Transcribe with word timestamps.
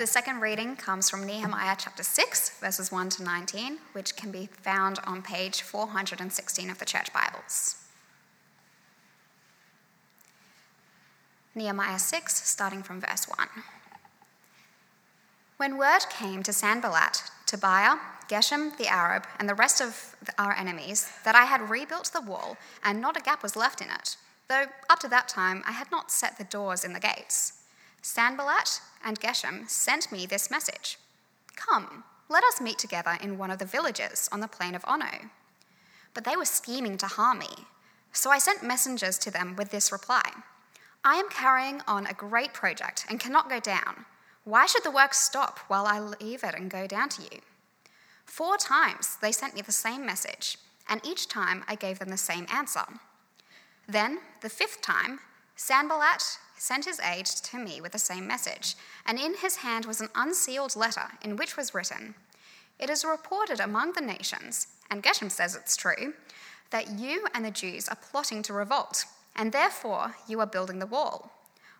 The 0.00 0.06
second 0.06 0.40
reading 0.40 0.76
comes 0.76 1.10
from 1.10 1.26
Nehemiah 1.26 1.76
chapter 1.78 2.02
6, 2.02 2.58
verses 2.58 2.90
1 2.90 3.10
to 3.10 3.22
19, 3.22 3.76
which 3.92 4.16
can 4.16 4.32
be 4.32 4.46
found 4.46 4.98
on 5.04 5.20
page 5.20 5.60
416 5.60 6.70
of 6.70 6.78
the 6.78 6.86
Church 6.86 7.12
Bibles. 7.12 7.76
Nehemiah 11.54 11.98
6, 11.98 12.48
starting 12.48 12.82
from 12.82 13.02
verse 13.02 13.28
1. 13.28 13.46
When 15.58 15.76
word 15.76 16.06
came 16.08 16.42
to 16.44 16.52
Sanballat, 16.54 17.24
Tobiah, 17.44 17.96
Geshem 18.26 18.74
the 18.78 18.88
Arab, 18.88 19.26
and 19.38 19.50
the 19.50 19.54
rest 19.54 19.82
of 19.82 20.16
our 20.38 20.54
enemies 20.54 21.12
that 21.26 21.34
I 21.34 21.44
had 21.44 21.68
rebuilt 21.68 22.10
the 22.14 22.22
wall 22.22 22.56
and 22.82 23.02
not 23.02 23.18
a 23.18 23.20
gap 23.20 23.42
was 23.42 23.54
left 23.54 23.82
in 23.82 23.90
it, 23.90 24.16
though 24.48 24.64
up 24.88 25.00
to 25.00 25.08
that 25.08 25.28
time 25.28 25.62
I 25.66 25.72
had 25.72 25.90
not 25.90 26.10
set 26.10 26.38
the 26.38 26.44
doors 26.44 26.84
in 26.84 26.94
the 26.94 27.00
gates, 27.00 27.59
Sanballat 28.02 28.80
and 29.04 29.20
Geshem 29.20 29.68
sent 29.68 30.10
me 30.10 30.26
this 30.26 30.50
message 30.50 30.98
Come, 31.56 32.04
let 32.28 32.44
us 32.44 32.60
meet 32.60 32.78
together 32.78 33.18
in 33.20 33.38
one 33.38 33.50
of 33.50 33.58
the 33.58 33.64
villages 33.64 34.28
on 34.32 34.40
the 34.40 34.48
plain 34.48 34.74
of 34.74 34.84
Ono. 34.88 35.30
But 36.14 36.24
they 36.24 36.36
were 36.36 36.44
scheming 36.44 36.96
to 36.98 37.06
harm 37.06 37.40
me, 37.40 37.66
so 38.12 38.30
I 38.30 38.38
sent 38.38 38.62
messengers 38.62 39.18
to 39.18 39.30
them 39.30 39.56
with 39.56 39.70
this 39.70 39.92
reply 39.92 40.22
I 41.04 41.16
am 41.16 41.30
carrying 41.30 41.80
on 41.86 42.06
a 42.06 42.12
great 42.12 42.52
project 42.52 43.06
and 43.08 43.18
cannot 43.18 43.48
go 43.48 43.58
down. 43.58 44.04
Why 44.44 44.66
should 44.66 44.84
the 44.84 44.90
work 44.90 45.14
stop 45.14 45.58
while 45.68 45.86
I 45.86 46.00
leave 46.00 46.44
it 46.44 46.54
and 46.54 46.70
go 46.70 46.86
down 46.86 47.08
to 47.10 47.22
you? 47.22 47.40
Four 48.24 48.56
times 48.56 49.16
they 49.20 49.32
sent 49.32 49.54
me 49.54 49.62
the 49.62 49.72
same 49.72 50.04
message, 50.04 50.58
and 50.88 51.00
each 51.04 51.28
time 51.28 51.64
I 51.68 51.74
gave 51.74 51.98
them 51.98 52.10
the 52.10 52.16
same 52.16 52.46
answer. 52.52 52.84
Then, 53.88 54.18
the 54.40 54.48
fifth 54.48 54.82
time, 54.82 55.20
Sanballat 55.56 56.38
sent 56.60 56.84
his 56.84 57.00
aide 57.00 57.24
to 57.24 57.56
me 57.56 57.80
with 57.80 57.92
the 57.92 57.98
same 57.98 58.26
message, 58.26 58.76
and 59.06 59.18
in 59.18 59.34
his 59.34 59.56
hand 59.56 59.86
was 59.86 60.00
an 60.00 60.10
unsealed 60.14 60.76
letter 60.76 61.12
in 61.22 61.36
which 61.36 61.56
was 61.56 61.74
written 61.74 62.14
It 62.78 62.90
is 62.90 63.02
reported 63.02 63.60
among 63.60 63.94
the 63.94 64.02
nations, 64.02 64.66
and 64.90 65.02
Geshem 65.02 65.30
says 65.30 65.56
it's 65.56 65.74
true, 65.74 66.12
that 66.70 66.98
you 66.98 67.26
and 67.34 67.44
the 67.44 67.50
Jews 67.50 67.88
are 67.88 67.96
plotting 67.96 68.42
to 68.42 68.52
revolt, 68.52 69.06
and 69.34 69.52
therefore 69.52 70.16
you 70.28 70.38
are 70.40 70.46
building 70.46 70.80
the 70.80 70.86
wall. 70.86 71.32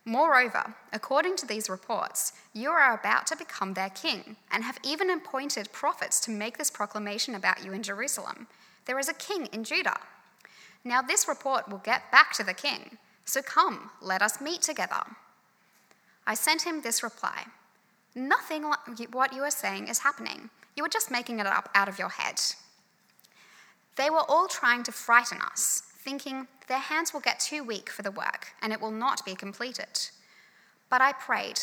Moreover, 0.03 0.73
according 0.91 1.35
to 1.37 1.45
these 1.45 1.69
reports, 1.69 2.33
you 2.51 2.71
are 2.71 2.95
about 2.95 3.27
to 3.27 3.37
become 3.37 3.75
their 3.75 3.91
king, 3.91 4.35
and 4.51 4.63
have 4.63 4.79
even 4.83 5.11
appointed 5.11 5.71
prophets 5.71 6.19
to 6.21 6.31
make 6.31 6.57
this 6.57 6.71
proclamation 6.71 7.35
about 7.35 7.63
you 7.63 7.71
in 7.71 7.83
Jerusalem. 7.83 8.47
There 8.85 8.97
is 8.97 9.09
a 9.09 9.13
king 9.13 9.45
in 9.53 9.63
Judah. 9.63 9.99
Now, 10.83 11.03
this 11.03 11.27
report 11.27 11.69
will 11.69 11.77
get 11.77 12.11
back 12.11 12.33
to 12.33 12.43
the 12.43 12.55
king 12.55 12.97
so 13.31 13.41
come, 13.41 13.89
let 14.01 14.21
us 14.21 14.41
meet 14.41 14.61
together. 14.61 15.03
I 16.27 16.33
sent 16.33 16.63
him 16.63 16.81
this 16.81 17.01
reply 17.01 17.45
Nothing 18.13 18.63
like 18.63 19.13
what 19.13 19.31
you 19.31 19.41
are 19.43 19.51
saying 19.51 19.87
is 19.87 19.99
happening. 19.99 20.49
You 20.75 20.83
are 20.83 20.89
just 20.89 21.09
making 21.09 21.39
it 21.39 21.47
up 21.47 21.69
out 21.73 21.87
of 21.87 21.97
your 21.97 22.09
head. 22.09 22.41
They 23.95 24.09
were 24.09 24.25
all 24.27 24.49
trying 24.49 24.83
to 24.83 24.91
frighten 24.91 25.37
us, 25.39 25.83
thinking 25.95 26.47
their 26.67 26.79
hands 26.79 27.13
will 27.13 27.21
get 27.21 27.39
too 27.39 27.63
weak 27.63 27.89
for 27.89 28.01
the 28.01 28.11
work 28.11 28.49
and 28.61 28.73
it 28.73 28.81
will 28.81 28.91
not 28.91 29.23
be 29.23 29.33
completed. 29.33 30.09
But 30.89 30.99
I 30.99 31.13
prayed, 31.13 31.61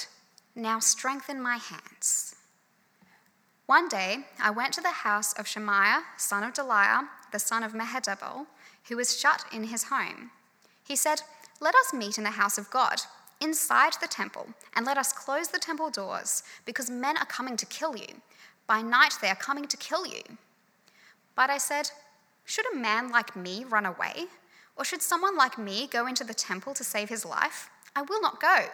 Now 0.56 0.78
strengthen 0.78 1.42
my 1.42 1.58
hands. 1.58 2.34
One 3.66 3.90
day 3.90 4.20
I 4.40 4.48
went 4.48 4.72
to 4.72 4.80
the 4.80 5.04
house 5.04 5.34
of 5.34 5.46
Shemaiah, 5.46 6.04
son 6.16 6.44
of 6.44 6.54
Delaiah, 6.54 7.08
the 7.30 7.38
son 7.38 7.62
of 7.62 7.74
Mehetabel, 7.74 8.46
who 8.88 8.96
was 8.96 9.20
shut 9.20 9.44
in 9.52 9.64
his 9.64 9.84
home. 9.84 10.30
He 10.82 10.96
said, 10.96 11.20
let 11.60 11.74
us 11.74 11.92
meet 11.92 12.18
in 12.18 12.24
the 12.24 12.30
house 12.30 12.58
of 12.58 12.70
God, 12.70 13.00
inside 13.40 13.94
the 14.00 14.08
temple, 14.08 14.48
and 14.74 14.86
let 14.86 14.98
us 14.98 15.12
close 15.12 15.48
the 15.48 15.58
temple 15.58 15.90
doors, 15.90 16.42
because 16.64 16.90
men 16.90 17.16
are 17.16 17.26
coming 17.26 17.56
to 17.56 17.66
kill 17.66 17.96
you. 17.96 18.22
By 18.66 18.82
night 18.82 19.14
they 19.20 19.28
are 19.28 19.36
coming 19.36 19.66
to 19.66 19.76
kill 19.76 20.06
you. 20.06 20.22
But 21.34 21.50
I 21.50 21.58
said, 21.58 21.90
Should 22.44 22.66
a 22.72 22.76
man 22.76 23.10
like 23.10 23.36
me 23.36 23.64
run 23.64 23.86
away? 23.86 24.26
Or 24.76 24.84
should 24.84 25.02
someone 25.02 25.36
like 25.36 25.58
me 25.58 25.88
go 25.88 26.06
into 26.06 26.22
the 26.22 26.34
temple 26.34 26.74
to 26.74 26.84
save 26.84 27.08
his 27.08 27.24
life? 27.24 27.68
I 27.96 28.02
will 28.02 28.20
not 28.20 28.40
go. 28.40 28.66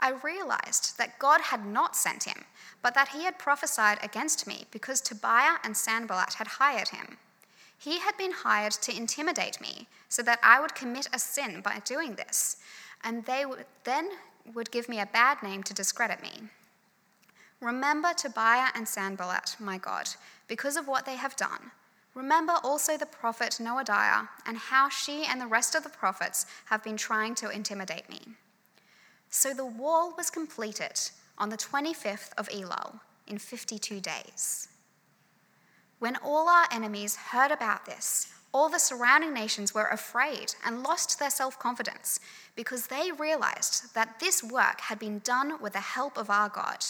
I 0.00 0.10
realized 0.24 0.98
that 0.98 1.18
God 1.18 1.40
had 1.40 1.64
not 1.64 1.96
sent 1.96 2.24
him, 2.24 2.44
but 2.82 2.94
that 2.94 3.08
he 3.08 3.24
had 3.24 3.38
prophesied 3.38 3.98
against 4.02 4.46
me 4.46 4.64
because 4.70 5.00
Tobiah 5.00 5.58
and 5.62 5.76
Sanballat 5.76 6.34
had 6.34 6.46
hired 6.46 6.88
him. 6.88 7.18
He 7.78 7.98
had 7.98 8.16
been 8.16 8.32
hired 8.32 8.72
to 8.72 8.96
intimidate 8.96 9.60
me 9.60 9.88
so 10.08 10.22
that 10.22 10.40
I 10.42 10.60
would 10.60 10.74
commit 10.74 11.08
a 11.12 11.18
sin 11.18 11.60
by 11.60 11.82
doing 11.84 12.14
this, 12.14 12.56
and 13.02 13.24
they 13.24 13.44
would, 13.44 13.66
then 13.84 14.10
would 14.54 14.70
give 14.70 14.88
me 14.88 15.00
a 15.00 15.06
bad 15.06 15.42
name 15.42 15.62
to 15.64 15.74
discredit 15.74 16.22
me. 16.22 16.48
Remember 17.60 18.12
Tobiah 18.12 18.70
and 18.74 18.86
Sanballat, 18.86 19.56
my 19.58 19.78
God, 19.78 20.08
because 20.48 20.76
of 20.76 20.86
what 20.86 21.06
they 21.06 21.16
have 21.16 21.36
done. 21.36 21.70
Remember 22.14 22.54
also 22.62 22.96
the 22.96 23.06
prophet 23.06 23.58
Noadiah 23.60 24.28
and 24.46 24.56
how 24.56 24.88
she 24.88 25.24
and 25.24 25.40
the 25.40 25.46
rest 25.46 25.74
of 25.74 25.82
the 25.82 25.88
prophets 25.88 26.46
have 26.66 26.84
been 26.84 26.96
trying 26.96 27.34
to 27.36 27.50
intimidate 27.50 28.08
me. 28.08 28.20
So 29.30 29.52
the 29.52 29.66
wall 29.66 30.14
was 30.16 30.30
completed 30.30 31.00
on 31.38 31.48
the 31.48 31.56
25th 31.56 32.32
of 32.38 32.48
Elul 32.50 33.00
in 33.26 33.38
52 33.38 34.00
days. 34.00 34.68
When 36.04 36.16
all 36.16 36.50
our 36.50 36.66
enemies 36.70 37.16
heard 37.16 37.50
about 37.50 37.86
this, 37.86 38.28
all 38.52 38.68
the 38.68 38.78
surrounding 38.78 39.32
nations 39.32 39.72
were 39.72 39.86
afraid 39.86 40.54
and 40.62 40.82
lost 40.82 41.18
their 41.18 41.30
self 41.30 41.58
confidence 41.58 42.20
because 42.54 42.88
they 42.88 43.10
realized 43.10 43.94
that 43.94 44.20
this 44.20 44.44
work 44.44 44.82
had 44.82 44.98
been 44.98 45.20
done 45.20 45.62
with 45.62 45.72
the 45.72 45.80
help 45.80 46.18
of 46.18 46.28
our 46.28 46.50
God. 46.50 46.84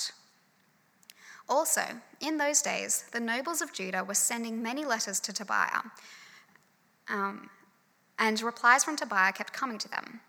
Also, 1.48 1.82
in 2.20 2.38
those 2.38 2.60
days, 2.60 3.04
the 3.12 3.20
nobles 3.20 3.62
of 3.62 3.72
Judah 3.72 4.02
were 4.02 4.14
sending 4.14 4.60
many 4.60 4.84
letters 4.84 5.20
to 5.20 5.32
Tobiah, 5.32 5.82
um, 7.08 7.50
and 8.18 8.42
replies 8.42 8.82
from 8.82 8.96
Tobiah 8.96 9.32
kept 9.32 9.52
coming 9.52 9.78
to 9.78 9.88
them. 9.88 10.22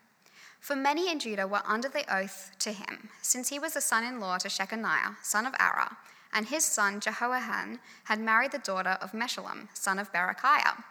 For 0.59 0.75
many 0.75 1.11
in 1.11 1.17
Judah 1.17 1.47
were 1.47 1.63
under 1.65 1.89
the 1.89 2.05
oath 2.15 2.51
to 2.59 2.71
him, 2.71 3.09
since 3.23 3.49
he 3.49 3.57
was 3.57 3.73
the 3.73 3.81
son 3.81 4.03
in 4.03 4.19
law 4.19 4.37
to 4.37 4.47
Shechaniah, 4.47 5.15
son 5.23 5.47
of 5.47 5.53
Arah 5.53 5.97
and 6.35 6.47
his 6.47 6.65
son 6.65 6.99
Jehohanan 6.99 7.79
had 8.03 8.19
married 8.19 8.51
the 8.51 8.59
daughter 8.59 8.97
of 9.01 9.13
Meshullam, 9.13 9.69
son 9.73 9.97
of 9.97 10.11
Berechiah. 10.11 10.83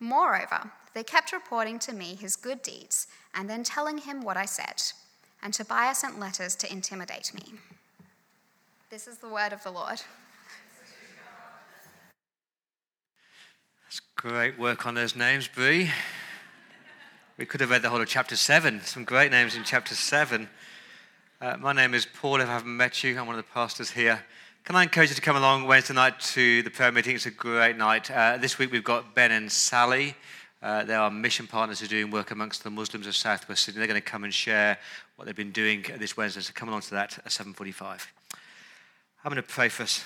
Moreover, 0.00 0.72
they 0.94 1.04
kept 1.04 1.32
reporting 1.32 1.78
to 1.80 1.92
me 1.92 2.16
his 2.16 2.34
good 2.34 2.62
deeds, 2.62 3.06
and 3.34 3.48
then 3.48 3.62
telling 3.62 3.98
him 3.98 4.22
what 4.22 4.38
I 4.38 4.46
said. 4.46 4.82
And 5.42 5.52
Tobiah 5.52 5.94
sent 5.94 6.18
letters 6.18 6.56
to 6.56 6.72
intimidate 6.72 7.32
me. 7.34 7.52
This 8.88 9.06
is 9.06 9.18
the 9.18 9.28
word 9.28 9.52
of 9.52 9.62
the 9.62 9.70
Lord. 9.70 10.00
That's 13.84 14.00
great 14.16 14.58
work 14.58 14.86
on 14.86 14.94
those 14.94 15.14
names, 15.14 15.46
Bree. 15.46 15.90
We 17.36 17.44
could 17.44 17.60
have 17.60 17.70
read 17.70 17.82
the 17.82 17.90
whole 17.90 18.00
of 18.00 18.08
chapter 18.08 18.36
7. 18.36 18.80
Some 18.82 19.04
great 19.04 19.30
names 19.30 19.56
in 19.56 19.64
chapter 19.64 19.94
7. 19.94 20.48
Uh, 21.40 21.56
my 21.58 21.72
name 21.72 21.94
is 21.94 22.06
Paul, 22.06 22.40
if 22.40 22.48
I 22.48 22.52
haven't 22.52 22.76
met 22.76 23.02
you. 23.04 23.18
I'm 23.18 23.26
one 23.26 23.38
of 23.38 23.44
the 23.44 23.52
pastors 23.52 23.90
here. 23.90 24.24
Can 24.64 24.76
I 24.76 24.82
encourage 24.84 25.08
you 25.08 25.14
to 25.16 25.22
come 25.22 25.36
along 25.36 25.64
Wednesday 25.64 25.94
night 25.94 26.20
to 26.20 26.62
the 26.62 26.70
prayer 26.70 26.92
meeting? 26.92 27.16
It's 27.16 27.26
a 27.26 27.30
great 27.30 27.76
night. 27.76 28.10
Uh, 28.10 28.36
this 28.36 28.58
week 28.58 28.70
we've 28.70 28.84
got 28.84 29.14
Ben 29.14 29.32
and 29.32 29.50
Sally. 29.50 30.14
Uh, 30.62 30.84
they 30.84 30.94
are 30.94 31.10
mission 31.10 31.46
partners 31.46 31.80
who 31.80 31.86
are 31.86 31.88
doing 31.88 32.10
work 32.10 32.30
amongst 32.30 32.62
the 32.62 32.70
Muslims 32.70 33.06
of 33.06 33.16
Southwest 33.16 33.64
Sydney. 33.64 33.78
They're 33.78 33.88
going 33.88 34.00
to 34.00 34.06
come 34.06 34.22
and 34.22 34.32
share 34.32 34.78
what 35.16 35.24
they've 35.24 35.34
been 35.34 35.50
doing 35.50 35.84
this 35.98 36.16
Wednesday. 36.16 36.42
So 36.42 36.52
come 36.54 36.68
along 36.68 36.82
to 36.82 36.90
that 36.90 37.18
at 37.18 37.24
7.45. 37.32 38.06
I'm 39.24 39.32
going 39.32 39.36
to 39.36 39.42
pray 39.42 39.70
for 39.70 39.84
us. 39.84 40.04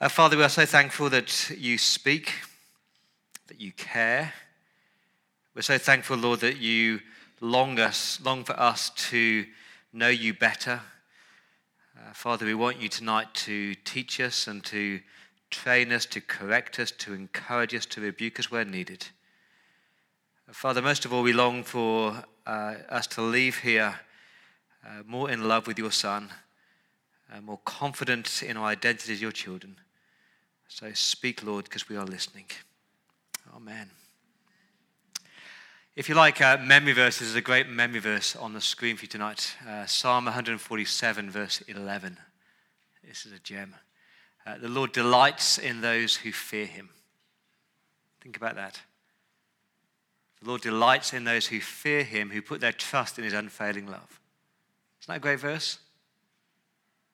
Uh, 0.00 0.08
Father, 0.08 0.36
we 0.36 0.42
are 0.42 0.48
so 0.48 0.64
thankful 0.64 1.10
that 1.10 1.50
you 1.50 1.78
speak, 1.78 2.32
that 3.48 3.60
you 3.60 3.70
care. 3.72 4.32
We're 5.54 5.62
so 5.62 5.78
thankful, 5.78 6.16
Lord, 6.16 6.40
that 6.40 6.56
you 6.56 7.00
long 7.40 7.78
us, 7.78 8.18
long 8.24 8.44
for 8.44 8.58
us 8.58 8.90
to 9.10 9.44
know 9.92 10.08
you 10.08 10.32
better, 10.34 10.80
uh, 12.00 12.12
Father, 12.12 12.46
we 12.46 12.54
want 12.54 12.80
you 12.80 12.88
tonight 12.88 13.32
to 13.34 13.74
teach 13.84 14.20
us 14.20 14.46
and 14.46 14.64
to 14.64 15.00
train 15.50 15.92
us, 15.92 16.06
to 16.06 16.20
correct 16.20 16.78
us, 16.78 16.90
to 16.92 17.12
encourage 17.12 17.74
us, 17.74 17.84
to 17.86 18.00
rebuke 18.00 18.38
us 18.38 18.50
where 18.50 18.64
needed. 18.64 19.08
Uh, 20.48 20.52
Father, 20.52 20.80
most 20.80 21.04
of 21.04 21.12
all, 21.12 21.22
we 21.22 21.32
long 21.32 21.62
for 21.62 22.24
uh, 22.46 22.74
us 22.88 23.06
to 23.08 23.22
leave 23.22 23.58
here 23.58 24.00
uh, 24.86 25.02
more 25.06 25.30
in 25.30 25.46
love 25.46 25.66
with 25.66 25.78
your 25.78 25.92
Son, 25.92 26.30
uh, 27.32 27.40
more 27.40 27.60
confident 27.64 28.42
in 28.42 28.56
our 28.56 28.66
identity 28.66 29.12
as 29.12 29.20
your 29.20 29.32
children. 29.32 29.76
So 30.68 30.92
speak, 30.94 31.44
Lord, 31.44 31.64
because 31.64 31.88
we 31.88 31.96
are 31.96 32.06
listening. 32.06 32.46
Amen. 33.54 33.90
If 35.96 36.08
you 36.08 36.14
like, 36.14 36.40
uh, 36.40 36.56
memory 36.58 36.92
verses, 36.92 37.28
there's 37.28 37.34
a 37.34 37.40
great 37.40 37.68
memory 37.68 37.98
verse 37.98 38.36
on 38.36 38.52
the 38.52 38.60
screen 38.60 38.96
for 38.96 39.02
you 39.02 39.08
tonight 39.08 39.56
uh, 39.68 39.86
Psalm 39.86 40.26
147, 40.26 41.30
verse 41.30 41.62
11. 41.66 42.16
This 43.06 43.26
is 43.26 43.32
a 43.32 43.40
gem. 43.40 43.74
Uh, 44.46 44.56
the 44.58 44.68
Lord 44.68 44.92
delights 44.92 45.58
in 45.58 45.80
those 45.80 46.14
who 46.14 46.30
fear 46.30 46.64
him. 46.64 46.90
Think 48.20 48.36
about 48.36 48.54
that. 48.54 48.80
The 50.40 50.48
Lord 50.48 50.60
delights 50.60 51.12
in 51.12 51.24
those 51.24 51.46
who 51.46 51.60
fear 51.60 52.04
him, 52.04 52.30
who 52.30 52.40
put 52.40 52.60
their 52.60 52.72
trust 52.72 53.18
in 53.18 53.24
his 53.24 53.32
unfailing 53.32 53.88
love. 53.88 54.20
Isn't 55.02 55.08
that 55.08 55.16
a 55.16 55.20
great 55.20 55.40
verse? 55.40 55.80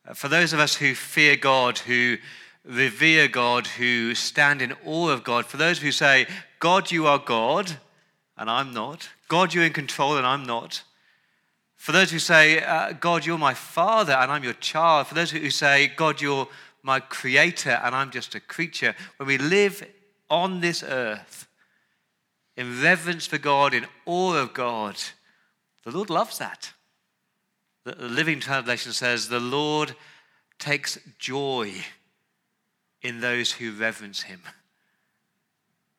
Uh, 0.07 0.13
For 0.13 0.29
those 0.29 0.53
of 0.53 0.61
us 0.61 0.75
who 0.75 0.95
fear 0.95 1.37
God, 1.37 1.79
who 1.79 2.19
revere 2.63 3.27
God, 3.27 3.69
who 3.69 4.15
stand 4.15 4.61
in 4.61 4.75
awe 4.85 5.09
of 5.09 5.25
God, 5.25 5.47
for 5.47 5.57
those 5.57 5.79
who 5.79 5.93
say, 5.93 6.27
God, 6.59 6.91
you 6.91 7.07
are 7.07 7.19
God, 7.19 7.79
and 8.37 8.51
I'm 8.51 8.73
not. 8.73 9.09
God, 9.29 9.55
you're 9.55 9.65
in 9.65 9.73
control, 9.73 10.17
and 10.17 10.27
I'm 10.27 10.45
not. 10.45 10.83
For 11.77 11.93
those 11.93 12.11
who 12.11 12.19
say, 12.19 12.63
uh, 12.63 12.93
God, 12.93 13.25
you're 13.25 13.39
my 13.39 13.55
father, 13.55 14.13
and 14.13 14.31
I'm 14.31 14.45
your 14.45 14.55
child. 14.55 15.07
For 15.07 15.15
those 15.15 15.31
who 15.31 15.51
say, 15.51 15.89
God, 15.89 16.21
you're 16.21 16.49
my 16.83 17.01
creator, 17.01 17.81
and 17.83 17.95
I'm 17.95 18.11
just 18.11 18.35
a 18.35 18.41
creature. 18.41 18.95
When 19.19 19.27
we 19.27 19.39
live 19.39 19.87
on 20.29 20.61
this 20.61 20.83
earth 20.83 21.47
in 22.57 22.83
reverence 22.83 23.27
for 23.27 23.39
God, 23.39 23.75
in 23.75 23.87
awe 24.05 24.35
of 24.35 24.55
God, 24.55 24.97
the 25.85 25.91
Lord 25.91 26.11
loves 26.11 26.39
that. 26.39 26.73
The 27.85 27.95
Living 28.09 28.41
Translation 28.41 28.93
says, 28.93 29.29
The 29.29 29.39
Lord 29.39 29.95
takes 30.59 30.99
joy 31.19 31.73
in 33.03 33.21
those 33.21 33.53
who 33.53 33.73
reverence 33.73 34.23
him. 34.23 34.41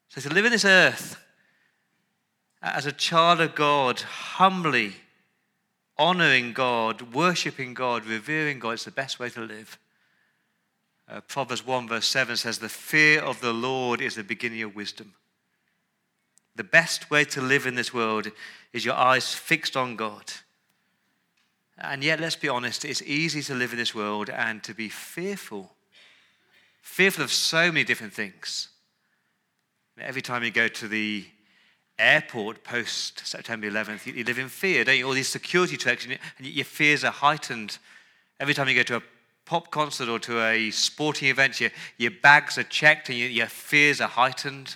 So 0.09 0.21
to 0.21 0.33
live 0.33 0.45
in 0.45 0.51
this 0.51 0.65
earth 0.65 1.17
as 2.61 2.85
a 2.85 2.91
child 2.91 3.41
of 3.41 3.55
God, 3.55 4.01
humbly 4.01 4.95
honoring 5.97 6.53
God, 6.53 7.13
worshiping 7.13 7.73
God, 7.73 8.05
revering 8.05 8.59
God, 8.59 8.71
is 8.71 8.85
the 8.85 8.91
best 8.91 9.19
way 9.19 9.29
to 9.29 9.41
live. 9.41 9.77
Uh, 11.09 11.21
Proverbs 11.21 11.65
1, 11.65 11.87
verse 11.87 12.05
7 12.05 12.35
says, 12.35 12.59
The 12.59 12.69
fear 12.69 13.21
of 13.21 13.39
the 13.41 13.53
Lord 13.53 14.01
is 14.01 14.15
the 14.15 14.23
beginning 14.23 14.61
of 14.61 14.75
wisdom. 14.75 15.13
The 16.55 16.63
best 16.63 17.09
way 17.09 17.23
to 17.25 17.41
live 17.41 17.65
in 17.65 17.75
this 17.75 17.93
world 17.93 18.27
is 18.73 18.83
your 18.83 18.95
eyes 18.95 19.33
fixed 19.33 19.77
on 19.77 19.95
God. 19.95 20.33
And 21.77 22.03
yet, 22.03 22.19
let's 22.19 22.35
be 22.35 22.49
honest, 22.49 22.83
it's 22.83 23.03
easy 23.03 23.41
to 23.43 23.53
live 23.53 23.71
in 23.71 23.77
this 23.77 23.93
world 23.93 24.29
and 24.29 24.63
to 24.63 24.73
be 24.73 24.89
fearful. 24.89 25.71
Fearful 26.81 27.23
of 27.23 27.31
so 27.31 27.71
many 27.71 27.83
different 27.83 28.13
things. 28.13 28.69
Every 29.99 30.21
time 30.21 30.43
you 30.43 30.51
go 30.51 30.67
to 30.67 30.87
the 30.87 31.25
airport 31.99 32.63
post 32.63 33.25
September 33.25 33.69
11th, 33.69 34.05
you 34.05 34.23
live 34.23 34.39
in 34.39 34.49
fear, 34.49 34.83
don't 34.83 34.97
you? 34.97 35.07
All 35.07 35.13
these 35.13 35.27
security 35.27 35.77
checks, 35.77 36.05
and 36.05 36.17
your 36.39 36.65
fears 36.65 37.03
are 37.03 37.11
heightened. 37.11 37.77
Every 38.39 38.53
time 38.53 38.67
you 38.67 38.75
go 38.75 38.83
to 38.83 38.97
a 38.97 39.03
pop 39.45 39.71
concert 39.71 40.09
or 40.09 40.19
to 40.19 40.43
a 40.43 40.69
sporting 40.71 41.29
event, 41.29 41.59
your, 41.59 41.71
your 41.97 42.11
bags 42.11 42.57
are 42.57 42.63
checked 42.63 43.09
and 43.09 43.17
your, 43.17 43.29
your 43.29 43.47
fears 43.47 44.01
are 44.01 44.07
heightened. 44.07 44.75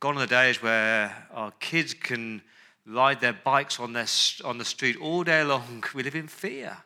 Gone 0.00 0.16
are 0.16 0.20
the 0.20 0.26
days 0.26 0.62
where 0.62 1.28
our 1.32 1.52
kids 1.60 1.94
can 1.94 2.42
ride 2.84 3.20
their 3.20 3.32
bikes 3.32 3.78
on, 3.78 3.92
their, 3.92 4.06
on 4.44 4.58
the 4.58 4.64
street 4.64 4.96
all 5.00 5.22
day 5.22 5.44
long. 5.44 5.84
We 5.94 6.02
live 6.02 6.16
in 6.16 6.26
fear. 6.26 6.78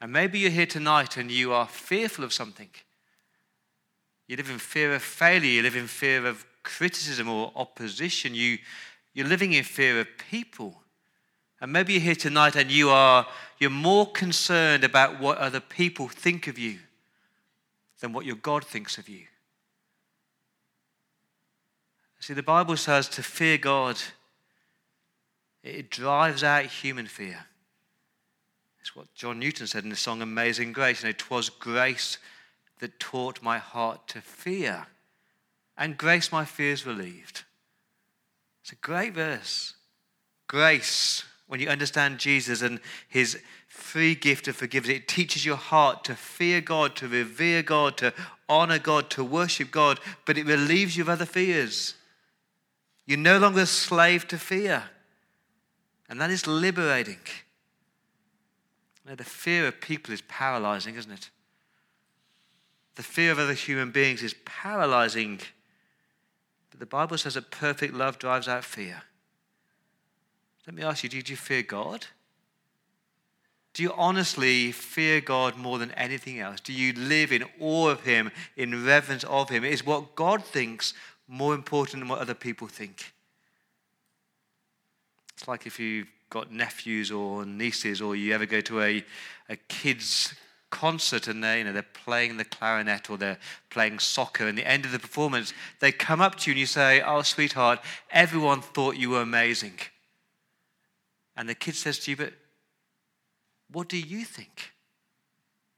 And 0.00 0.12
maybe 0.12 0.38
you're 0.38 0.50
here 0.50 0.66
tonight 0.66 1.16
and 1.16 1.30
you 1.30 1.52
are 1.52 1.66
fearful 1.66 2.24
of 2.24 2.32
something. 2.32 2.70
You 4.26 4.36
live 4.36 4.50
in 4.50 4.58
fear 4.58 4.94
of 4.94 5.02
failure, 5.02 5.50
you 5.50 5.62
live 5.62 5.76
in 5.76 5.86
fear 5.86 6.26
of 6.26 6.44
criticism 6.62 7.28
or 7.28 7.52
opposition, 7.56 8.34
you, 8.34 8.58
you're 9.14 9.26
living 9.26 9.52
in 9.52 9.64
fear 9.64 10.00
of 10.00 10.06
people. 10.30 10.82
And 11.60 11.72
maybe 11.72 11.92
you're 11.94 12.02
here 12.02 12.14
tonight 12.14 12.56
and 12.56 12.70
you 12.70 12.90
are 12.90 13.26
you're 13.58 13.70
more 13.70 14.10
concerned 14.10 14.82
about 14.84 15.20
what 15.20 15.36
other 15.36 15.60
people 15.60 16.08
think 16.08 16.46
of 16.46 16.58
you 16.58 16.78
than 18.00 18.12
what 18.14 18.24
your 18.24 18.36
God 18.36 18.64
thinks 18.64 18.96
of 18.96 19.08
you. 19.08 19.26
See, 22.20 22.34
the 22.34 22.42
Bible 22.42 22.76
says 22.76 23.08
to 23.10 23.22
fear 23.22 23.58
God, 23.58 24.00
it 25.62 25.90
drives 25.90 26.42
out 26.42 26.64
human 26.64 27.06
fear. 27.06 27.46
It's 28.80 28.96
what 28.96 29.12
John 29.14 29.38
Newton 29.38 29.66
said 29.66 29.84
in 29.84 29.90
the 29.90 29.96
song 29.96 30.22
Amazing 30.22 30.72
Grace. 30.72 31.04
It 31.04 31.30
was 31.30 31.50
grace 31.50 32.18
that 32.80 32.98
taught 32.98 33.42
my 33.42 33.58
heart 33.58 34.08
to 34.08 34.20
fear, 34.22 34.86
and 35.80 35.96
grace 35.96 36.30
my 36.30 36.44
fears 36.44 36.86
relieved. 36.86 37.44
It's 38.62 38.70
a 38.70 38.76
great 38.76 39.14
verse. 39.14 39.72
Grace, 40.46 41.24
when 41.46 41.58
you 41.58 41.68
understand 41.68 42.18
Jesus 42.18 42.60
and 42.60 42.80
his 43.08 43.40
free 43.66 44.14
gift 44.14 44.46
of 44.46 44.56
forgiveness, 44.56 44.94
it 44.94 45.08
teaches 45.08 45.44
your 45.44 45.56
heart 45.56 46.04
to 46.04 46.14
fear 46.14 46.60
God, 46.60 46.94
to 46.96 47.08
revere 47.08 47.62
God, 47.62 47.96
to 47.96 48.12
honor 48.46 48.78
God, 48.78 49.08
to 49.10 49.24
worship 49.24 49.70
God, 49.70 49.98
but 50.26 50.36
it 50.36 50.44
relieves 50.44 50.96
you 50.96 51.02
of 51.02 51.08
other 51.08 51.24
fears. 51.24 51.94
You're 53.06 53.18
no 53.18 53.38
longer 53.38 53.62
a 53.62 53.66
slave 53.66 54.28
to 54.28 54.38
fear. 54.38 54.84
And 56.10 56.20
that 56.20 56.30
is 56.30 56.46
liberating. 56.46 57.18
the 59.06 59.24
fear 59.24 59.66
of 59.66 59.80
people 59.80 60.12
is 60.12 60.20
paralyzing, 60.22 60.96
isn't 60.96 61.10
it? 61.10 61.30
The 62.96 63.02
fear 63.02 63.32
of 63.32 63.38
other 63.38 63.54
human 63.54 63.92
beings 63.92 64.22
is 64.22 64.34
paralyzing. 64.44 65.40
The 66.80 66.86
Bible 66.86 67.18
says 67.18 67.34
that 67.34 67.50
perfect 67.50 67.92
love 67.92 68.18
drives 68.18 68.48
out 68.48 68.64
fear. 68.64 69.02
Let 70.66 70.74
me 70.74 70.82
ask 70.82 71.04
you, 71.04 71.10
did 71.10 71.28
you 71.28 71.36
fear 71.36 71.62
God? 71.62 72.06
Do 73.74 73.82
you 73.82 73.92
honestly 73.92 74.72
fear 74.72 75.20
God 75.20 75.58
more 75.58 75.78
than 75.78 75.90
anything 75.90 76.40
else? 76.40 76.58
Do 76.58 76.72
you 76.72 76.94
live 76.94 77.32
in 77.32 77.44
awe 77.60 77.90
of 77.90 78.00
Him, 78.04 78.30
in 78.56 78.86
reverence 78.86 79.24
of 79.24 79.50
Him? 79.50 79.62
Is 79.62 79.84
what 79.84 80.14
God 80.14 80.42
thinks 80.42 80.94
more 81.28 81.54
important 81.54 82.00
than 82.00 82.08
what 82.08 82.18
other 82.18 82.34
people 82.34 82.66
think? 82.66 83.12
It's 85.34 85.46
like 85.46 85.66
if 85.66 85.78
you've 85.78 86.08
got 86.30 86.50
nephews 86.50 87.10
or 87.10 87.44
nieces, 87.44 88.00
or 88.00 88.16
you 88.16 88.32
ever 88.32 88.46
go 88.46 88.62
to 88.62 88.80
a, 88.80 89.04
a 89.50 89.56
kid's 89.68 90.34
concert 90.70 91.28
and 91.28 91.42
they, 91.42 91.58
you 91.58 91.64
know, 91.64 91.72
they're 91.72 91.82
playing 91.82 92.36
the 92.36 92.44
clarinet 92.44 93.10
or 93.10 93.18
they're 93.18 93.38
playing 93.68 93.98
soccer, 93.98 94.46
and 94.46 94.56
the 94.56 94.66
end 94.66 94.84
of 94.84 94.92
the 94.92 94.98
performance, 94.98 95.52
they 95.80 95.92
come 95.92 96.20
up 96.20 96.36
to 96.36 96.50
you 96.50 96.52
and 96.52 96.60
you 96.60 96.66
say, 96.66 97.02
Oh, 97.02 97.22
sweetheart, 97.22 97.80
everyone 98.10 98.60
thought 98.60 98.96
you 98.96 99.10
were 99.10 99.22
amazing. 99.22 99.78
And 101.36 101.48
the 101.48 101.54
kid 101.54 101.74
says 101.74 101.98
to 102.00 102.10
you, 102.10 102.16
But 102.16 102.32
what 103.70 103.88
do 103.88 103.98
you 103.98 104.24
think? 104.24 104.72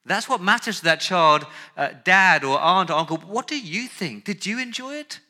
That's 0.04 0.28
what 0.28 0.40
matters 0.40 0.78
to 0.78 0.84
that 0.84 1.00
child, 1.00 1.46
uh, 1.76 1.90
dad 2.04 2.42
or 2.42 2.58
aunt 2.58 2.90
or 2.90 2.94
uncle. 2.94 3.18
What 3.18 3.46
do 3.46 3.58
you 3.58 3.86
think? 3.86 4.24
Did 4.24 4.46
you 4.46 4.58
enjoy 4.58 4.94
it? 4.94 5.20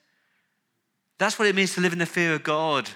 That's 1.19 1.38
what 1.38 1.47
it 1.47 1.55
means 1.55 1.75
to 1.75 1.81
live 1.81 1.93
in 1.93 1.99
the 1.99 2.06
fear 2.06 2.35
of 2.35 2.43
God. 2.43 2.88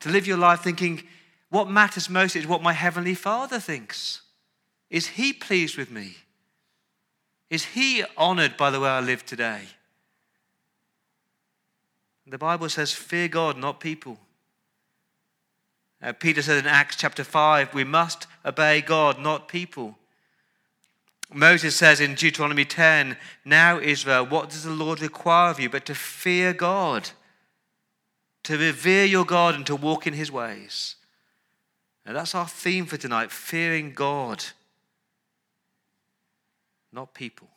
To 0.00 0.08
live 0.08 0.26
your 0.26 0.38
life 0.38 0.60
thinking, 0.60 1.02
what 1.50 1.68
matters 1.68 2.08
most 2.08 2.34
is 2.34 2.46
what 2.46 2.62
my 2.62 2.72
Heavenly 2.72 3.14
Father 3.14 3.60
thinks. 3.60 4.22
Is 4.90 5.08
He 5.08 5.32
pleased 5.32 5.76
with 5.76 5.90
me? 5.90 6.16
Is 7.48 7.64
He 7.64 8.04
honored 8.16 8.56
by 8.56 8.70
the 8.70 8.80
way 8.80 8.88
I 8.88 9.00
live 9.00 9.24
today? 9.24 9.62
The 12.26 12.38
Bible 12.38 12.68
says, 12.68 12.92
fear 12.92 13.28
God, 13.28 13.56
not 13.56 13.80
people. 13.80 14.18
Uh, 16.02 16.12
Peter 16.12 16.42
said 16.42 16.58
in 16.58 16.66
Acts 16.66 16.96
chapter 16.96 17.24
5, 17.24 17.74
we 17.74 17.84
must 17.84 18.26
obey 18.44 18.80
God, 18.80 19.18
not 19.18 19.48
people. 19.48 19.96
Moses 21.32 21.74
says 21.74 22.00
in 22.00 22.14
Deuteronomy 22.14 22.64
10, 22.64 23.16
Now, 23.44 23.78
Israel, 23.80 24.26
what 24.26 24.50
does 24.50 24.64
the 24.64 24.70
Lord 24.70 25.00
require 25.00 25.50
of 25.50 25.58
you 25.58 25.68
but 25.68 25.86
to 25.86 25.94
fear 25.94 26.52
God? 26.52 27.10
to 28.44 28.56
revere 28.56 29.04
your 29.04 29.24
God 29.24 29.54
and 29.54 29.66
to 29.66 29.76
walk 29.76 30.06
in 30.06 30.14
his 30.14 30.32
ways. 30.32 30.96
And 32.06 32.16
that's 32.16 32.34
our 32.34 32.48
theme 32.48 32.86
for 32.86 32.96
tonight 32.96 33.30
fearing 33.30 33.92
God, 33.92 34.44
not 36.92 37.14
people. 37.14 37.48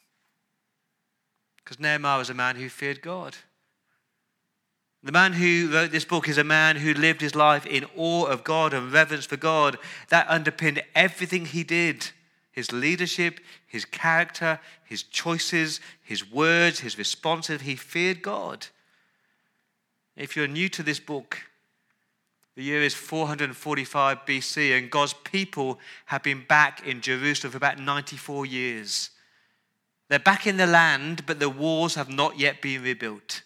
Because 1.58 1.80
Nehemiah 1.80 2.18
was 2.18 2.30
a 2.30 2.34
man 2.34 2.56
who 2.56 2.70
feared 2.70 3.02
God. 3.02 3.36
The 5.04 5.12
man 5.12 5.34
who 5.34 5.70
wrote 5.72 5.92
this 5.92 6.06
book 6.06 6.30
is 6.30 6.38
a 6.38 6.44
man 6.44 6.78
who 6.78 6.94
lived 6.94 7.20
his 7.20 7.36
life 7.36 7.66
in 7.66 7.86
awe 7.96 8.26
of 8.26 8.44
God 8.44 8.74
and 8.74 8.92
reverence 8.92 9.26
for 9.26 9.36
God. 9.36 9.78
That 10.10 10.30
underpinned 10.30 10.82
everything 10.96 11.46
he 11.46 11.64
did 11.64 12.12
his 12.54 12.72
leadership, 12.72 13.40
his 13.66 13.84
character, 13.84 14.60
his 14.86 15.02
choices, 15.02 15.82
his 16.04 16.32
words, 16.32 16.82
his 16.82 17.00
responses. 17.00 17.62
He 17.62 17.76
feared 17.76 18.22
God. 18.22 18.68
If 20.16 20.36
you're 20.36 20.48
new 20.48 20.70
to 20.70 20.84
this 20.84 21.00
book, 21.00 21.40
the 22.56 22.62
year 22.62 22.84
is 22.84 22.94
445 22.94 24.26
BC, 24.28 24.78
and 24.78 24.92
God's 24.92 25.14
people 25.14 25.80
have 26.06 26.22
been 26.22 26.46
back 26.48 26.86
in 26.86 27.02
Jerusalem 27.02 27.50
for 27.50 27.58
about 27.58 27.80
94 27.80 28.46
years. 28.46 29.10
They're 30.10 30.20
back 30.20 30.46
in 30.46 30.58
the 30.58 30.68
land, 30.68 31.26
but 31.26 31.40
the 31.40 31.50
walls 31.50 31.96
have 31.96 32.10
not 32.10 32.40
yet 32.40 32.62
been 32.62 32.84
rebuilt. 32.84 33.42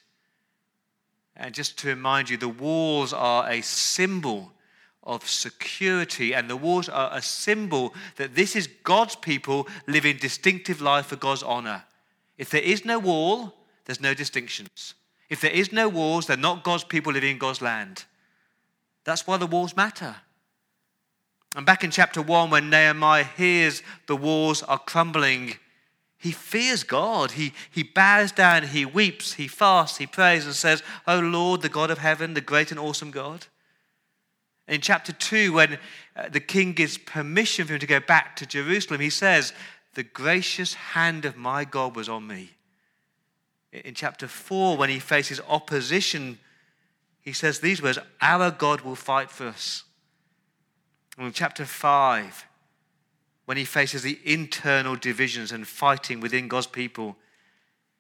And 1.36 1.54
just 1.54 1.78
to 1.80 1.88
remind 1.88 2.30
you, 2.30 2.38
the 2.38 2.50
walls 2.50 3.14
are 3.14 3.50
a 3.50 3.62
symbol 3.62 4.52
of 5.04 5.28
security, 5.30 6.34
and 6.34 6.50
the 6.50 6.58
walls 6.58 6.90
are 6.90 7.10
a 7.14 7.22
symbol 7.22 7.94
that 8.18 8.36
this 8.36 8.56
is 8.56 8.68
God's 8.84 9.16
people 9.16 9.68
living 9.88 10.18
distinctive 10.18 10.82
life 10.82 11.06
for 11.06 11.16
God's 11.16 11.44
honor. 11.44 11.84
If 12.38 12.50
there 12.50 12.62
is 12.62 12.84
no 12.84 13.00
wall, 13.00 13.54
there's 13.86 14.02
no 14.02 14.14
distinctions. 14.14 14.96
If 15.30 15.42
there 15.42 15.52
is 15.52 15.72
no 15.72 15.88
walls, 15.88 16.26
they're 16.26 16.38
not 16.38 16.64
God's 16.64 16.84
people 16.84 17.14
living 17.14 17.32
in 17.32 17.38
God's 17.38 17.62
land. 17.62 18.06
That's 19.06 19.26
why 19.26 19.38
the 19.38 19.48
walls 19.48 19.76
matter. 19.76 20.18
And 21.56 21.66
back 21.66 21.84
in 21.84 21.92
chapter 21.92 22.22
1, 22.22 22.50
when 22.50 22.70
Nehemiah 22.70 23.24
hears 23.24 23.82
the 24.08 24.16
walls 24.16 24.62
are 24.64 24.78
crumbling, 24.78 25.56
he 26.18 26.32
fears 26.32 26.84
God. 26.84 27.32
He, 27.32 27.54
he 27.70 27.84
bows 27.84 28.32
down, 28.32 28.64
he 28.64 28.86
weeps, 28.86 29.34
he 29.34 29.48
fasts, 29.48 29.98
he 29.98 30.08
prays, 30.08 30.46
and 30.46 30.56
says, 30.56 30.82
Oh 31.06 31.20
Lord, 31.20 31.62
the 31.62 31.70
God 31.70 31.92
of 31.92 32.00
heaven, 32.00 32.34
the 32.34 32.42
great 32.42 32.72
and 32.72 32.80
awesome 32.80 33.12
God. 33.12 33.46
In 34.68 34.82
chapter 34.82 35.14
2, 35.14 35.54
when 35.54 35.78
uh, 36.16 36.28
the 36.30 36.40
king 36.40 36.74
gives 36.74 36.98
permission 36.98 37.66
for 37.66 37.74
him 37.74 37.80
to 37.80 37.88
go 37.88 38.00
back 38.00 38.36
to 38.38 38.46
Jerusalem, 38.46 39.00
he 39.00 39.10
says, 39.10 39.54
The 39.94 40.04
gracious 40.04 40.74
hand 40.74 41.24
of 41.24 41.38
my 41.38 41.64
God 41.64 41.96
was 41.96 42.10
on 42.10 42.28
me. 42.28 42.52
In 43.72 43.94
chapter 43.94 44.28
4, 44.28 44.76
when 44.76 44.90
he 44.90 45.00
faces 45.00 45.40
opposition, 45.48 46.40
he 47.22 47.32
says 47.32 47.60
these 47.60 47.82
words 47.82 48.00
Our 48.22 48.50
God 48.50 48.82
will 48.82 48.96
fight 48.96 49.30
for 49.30 49.48
us. 49.48 49.84
And 51.18 51.28
in 51.28 51.34
chapter 51.34 51.64
5, 51.64 52.47
when 53.48 53.56
he 53.56 53.64
faces 53.64 54.02
the 54.02 54.20
internal 54.26 54.98
divisions 54.98 55.54
and 55.54 55.66
fighting 55.66 56.20
within 56.20 56.50
God's 56.50 56.68
people, 56.68 57.16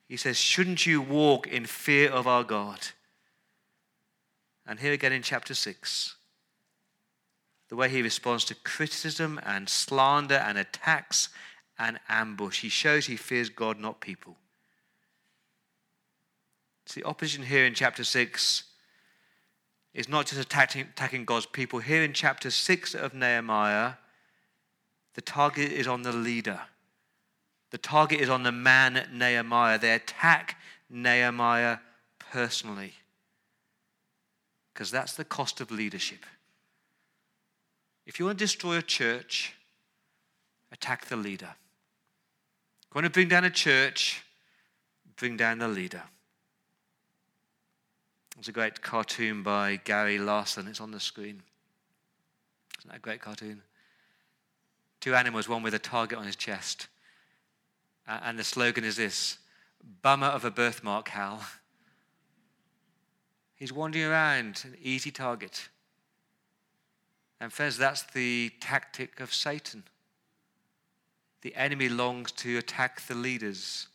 he 0.09 0.17
says, 0.17 0.35
Shouldn't 0.35 0.85
you 0.85 1.01
walk 1.01 1.47
in 1.47 1.65
fear 1.65 2.11
of 2.11 2.27
our 2.27 2.43
God? 2.43 2.79
And 4.65 4.77
here 4.81 4.91
again 4.91 5.13
in 5.13 5.21
chapter 5.21 5.53
6, 5.53 6.15
the 7.69 7.77
way 7.77 7.87
he 7.87 8.01
responds 8.01 8.43
to 8.43 8.55
criticism 8.55 9.39
and 9.45 9.69
slander 9.69 10.35
and 10.35 10.57
attacks 10.57 11.29
and 11.79 11.97
ambush, 12.09 12.59
he 12.59 12.67
shows 12.67 13.05
he 13.05 13.15
fears 13.15 13.47
God, 13.47 13.79
not 13.79 14.01
people. 14.01 14.35
See, 16.87 17.03
opposition 17.03 17.45
here 17.45 17.65
in 17.65 17.73
chapter 17.73 18.03
6 18.03 18.63
is 19.93 20.09
not 20.09 20.25
just 20.25 20.41
attacking, 20.41 20.81
attacking 20.81 21.23
God's 21.23 21.45
people. 21.45 21.79
Here 21.79 22.03
in 22.03 22.11
chapter 22.11 22.51
6 22.51 22.95
of 22.95 23.13
Nehemiah, 23.13 23.93
the 25.17 25.21
target 25.21 25.71
is 25.71 25.87
on 25.87 26.03
the 26.03 26.11
leader. 26.11 26.61
The 27.71 27.79
target 27.79 28.21
is 28.21 28.29
on 28.29 28.43
the 28.43 28.51
man 28.51 29.09
Nehemiah. 29.11 29.79
They 29.79 29.95
attack 29.95 30.57
Nehemiah 30.91 31.79
personally. 32.31 32.93
Because 34.71 34.91
that's 34.91 35.15
the 35.15 35.25
cost 35.25 35.59
of 35.59 35.71
leadership. 35.71 36.23
If 38.05 38.19
you 38.19 38.25
want 38.25 38.37
to 38.37 38.43
destroy 38.45 38.77
a 38.77 38.83
church, 38.83 39.55
attack 40.71 41.07
the 41.07 41.17
leader. 41.17 41.49
If 42.83 42.93
you 42.93 43.01
want 43.01 43.05
to 43.05 43.09
bring 43.09 43.27
down 43.27 43.43
a 43.43 43.49
church, 43.49 44.23
bring 45.15 45.35
down 45.35 45.57
the 45.57 45.67
leader. 45.67 46.03
There's 48.35 48.49
a 48.49 48.51
great 48.51 48.83
cartoon 48.83 49.41
by 49.41 49.79
Gary 49.83 50.19
Larson. 50.19 50.67
It's 50.67 50.79
on 50.79 50.91
the 50.91 50.99
screen. 50.99 51.41
Isn't 52.77 52.91
that 52.91 52.97
a 52.97 52.99
great 52.99 53.19
cartoon? 53.19 53.63
Two 55.07 55.15
animals, 55.15 55.47
one 55.47 55.63
with 55.63 55.73
a 55.73 55.79
target 55.79 56.17
on 56.17 56.25
his 56.25 56.35
chest. 56.35 56.87
And 58.05 58.37
the 58.37 58.43
slogan 58.43 58.83
is 58.83 58.97
this 58.97 59.37
Bummer 60.01 60.27
of 60.27 60.43
a 60.43 60.51
birthmark, 60.51 61.07
Hal. 61.07 61.41
He's 63.55 63.71
wandering 63.71 64.03
around, 64.03 64.63
an 64.65 64.75
easy 64.81 65.09
target. 65.09 65.69
And 67.39 67.53
friends, 67.53 67.77
that's 67.77 68.03
the 68.03 68.51
tactic 68.59 69.21
of 69.21 69.33
Satan. 69.33 69.83
The 71.39 71.55
enemy 71.55 71.87
longs 71.87 72.33
to 72.33 72.57
attack 72.57 73.07
the 73.07 73.15
leaders 73.15 73.87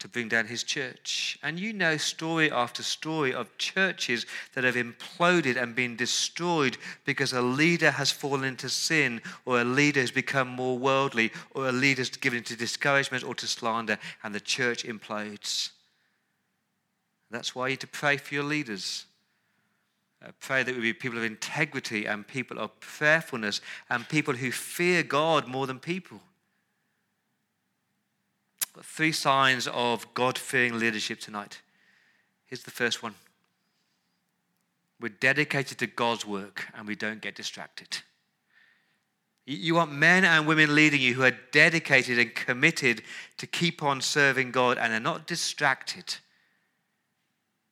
to 0.00 0.08
bring 0.08 0.28
down 0.28 0.46
his 0.46 0.64
church. 0.64 1.38
And 1.42 1.60
you 1.60 1.72
know 1.72 1.96
story 1.98 2.50
after 2.50 2.82
story 2.82 3.32
of 3.32 3.56
churches 3.58 4.26
that 4.54 4.64
have 4.64 4.74
imploded 4.74 5.62
and 5.62 5.74
been 5.74 5.94
destroyed 5.94 6.78
because 7.04 7.32
a 7.32 7.42
leader 7.42 7.90
has 7.90 8.10
fallen 8.10 8.44
into 8.44 8.68
sin, 8.68 9.20
or 9.44 9.60
a 9.60 9.64
leader 9.64 10.00
has 10.00 10.10
become 10.10 10.48
more 10.48 10.78
worldly, 10.78 11.30
or 11.54 11.68
a 11.68 11.72
leader 11.72 12.00
has 12.00 12.10
given 12.10 12.38
into 12.38 12.56
discouragement 12.56 13.24
or 13.24 13.34
to 13.34 13.46
slander, 13.46 13.98
and 14.24 14.34
the 14.34 14.40
church 14.40 14.84
implodes. 14.84 15.70
That's 17.30 17.54
why 17.54 17.68
you 17.68 17.72
need 17.72 17.80
to 17.80 17.86
pray 17.86 18.16
for 18.16 18.34
your 18.34 18.44
leaders. 18.44 19.04
Uh, 20.24 20.32
pray 20.40 20.62
that 20.62 20.74
we 20.74 20.80
be 20.80 20.92
people 20.92 21.18
of 21.18 21.24
integrity 21.24 22.06
and 22.06 22.26
people 22.26 22.58
of 22.58 22.78
prayerfulness 22.80 23.60
and 23.88 24.08
people 24.08 24.34
who 24.34 24.50
fear 24.50 25.02
God 25.02 25.46
more 25.46 25.66
than 25.66 25.78
people 25.78 26.20
three 28.82 29.12
signs 29.12 29.66
of 29.68 30.12
God 30.14 30.38
fearing 30.38 30.78
leadership 30.78 31.20
tonight. 31.20 31.60
Here's 32.46 32.62
the 32.62 32.70
first 32.70 33.02
one 33.02 33.14
we're 35.00 35.08
dedicated 35.08 35.78
to 35.78 35.86
God's 35.86 36.26
work 36.26 36.66
and 36.74 36.86
we 36.86 36.94
don't 36.94 37.22
get 37.22 37.34
distracted. 37.34 37.98
You 39.46 39.74
want 39.74 39.90
men 39.90 40.24
and 40.24 40.46
women 40.46 40.74
leading 40.74 41.00
you 41.00 41.14
who 41.14 41.24
are 41.24 41.36
dedicated 41.50 42.18
and 42.18 42.34
committed 42.34 43.02
to 43.38 43.46
keep 43.46 43.82
on 43.82 44.00
serving 44.00 44.52
God 44.52 44.78
and 44.78 44.92
are 44.92 45.00
not 45.00 45.26
distracted. 45.26 46.16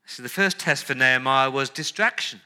So, 0.07 0.23
the 0.23 0.29
first 0.31 0.59
test 0.59 0.85
for 0.85 0.95
Nehemiah 0.95 1.50
was 1.50 1.69
distraction. 1.69 2.41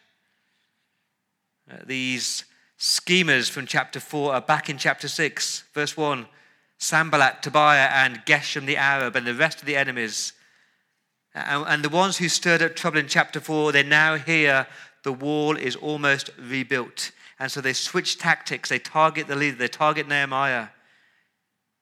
Uh, 1.71 1.77
these 1.87 2.45
schemers 2.77 3.49
from 3.49 3.67
chapter 3.67 4.01
4 4.01 4.35
are 4.35 4.41
back 4.41 4.69
in 4.69 4.77
chapter 4.77 5.07
6, 5.07 5.65
verse 5.73 5.97
1. 5.97 6.27
Sanballat, 6.83 7.43
Tobiah, 7.43 7.91
and 7.93 8.27
Geshem 8.27 8.67
the 8.67 8.77
Arab, 8.77 9.15
and 9.15 9.25
the 9.25 9.37
rest 9.37 9.61
of 9.61 9.67
the 9.67 9.77
enemies. 9.77 10.33
And 11.33 11.85
the 11.85 11.89
ones 11.89 12.19
who 12.19 12.29
stirred 12.29 12.61
up 12.61 12.75
trouble 12.75 12.99
in 12.99 13.07
chapter 13.07 13.39
4, 13.39 13.71
they 13.71 13.85
now 13.85 14.17
hear 14.17 14.67
the 15.05 15.13
wall 15.13 15.57
is 15.57 15.77
almost 15.77 16.31
rebuilt. 16.37 17.13
And 17.39 17.53
so 17.53 17.61
they 17.61 17.73
switch 17.73 18.19
tactics. 18.19 18.69
They 18.69 18.81
target 18.81 19.29
the 19.29 19.37
leader, 19.37 19.57
they 19.57 19.69
target 19.69 20.09
Nehemiah. 20.09 20.69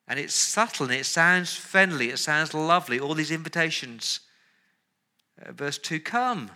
And 0.07 0.19
it's 0.19 0.35
subtle 0.35 0.87
and 0.87 0.95
it 0.95 1.07
sounds 1.07 1.57
friendly, 1.57 2.11
it 2.11 2.19
sounds 2.19 2.53
lovely, 2.53 3.01
all 3.01 3.15
these 3.15 3.31
invitations. 3.31 4.21
Uh, 5.41 5.53
verse 5.53 5.79
2 5.79 6.01
Come, 6.01 6.51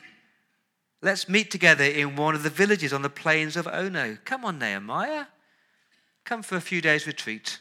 let's 1.00 1.30
meet 1.30 1.50
together 1.50 1.84
in 1.84 2.14
one 2.14 2.34
of 2.34 2.42
the 2.42 2.50
villages 2.50 2.92
on 2.92 3.00
the 3.00 3.08
plains 3.08 3.56
of 3.56 3.66
Ono. 3.68 4.18
Come 4.26 4.44
on, 4.44 4.58
Nehemiah. 4.58 5.26
Come 6.26 6.42
for 6.42 6.56
a 6.56 6.60
few 6.60 6.82
days' 6.82 7.06
retreat. 7.06 7.58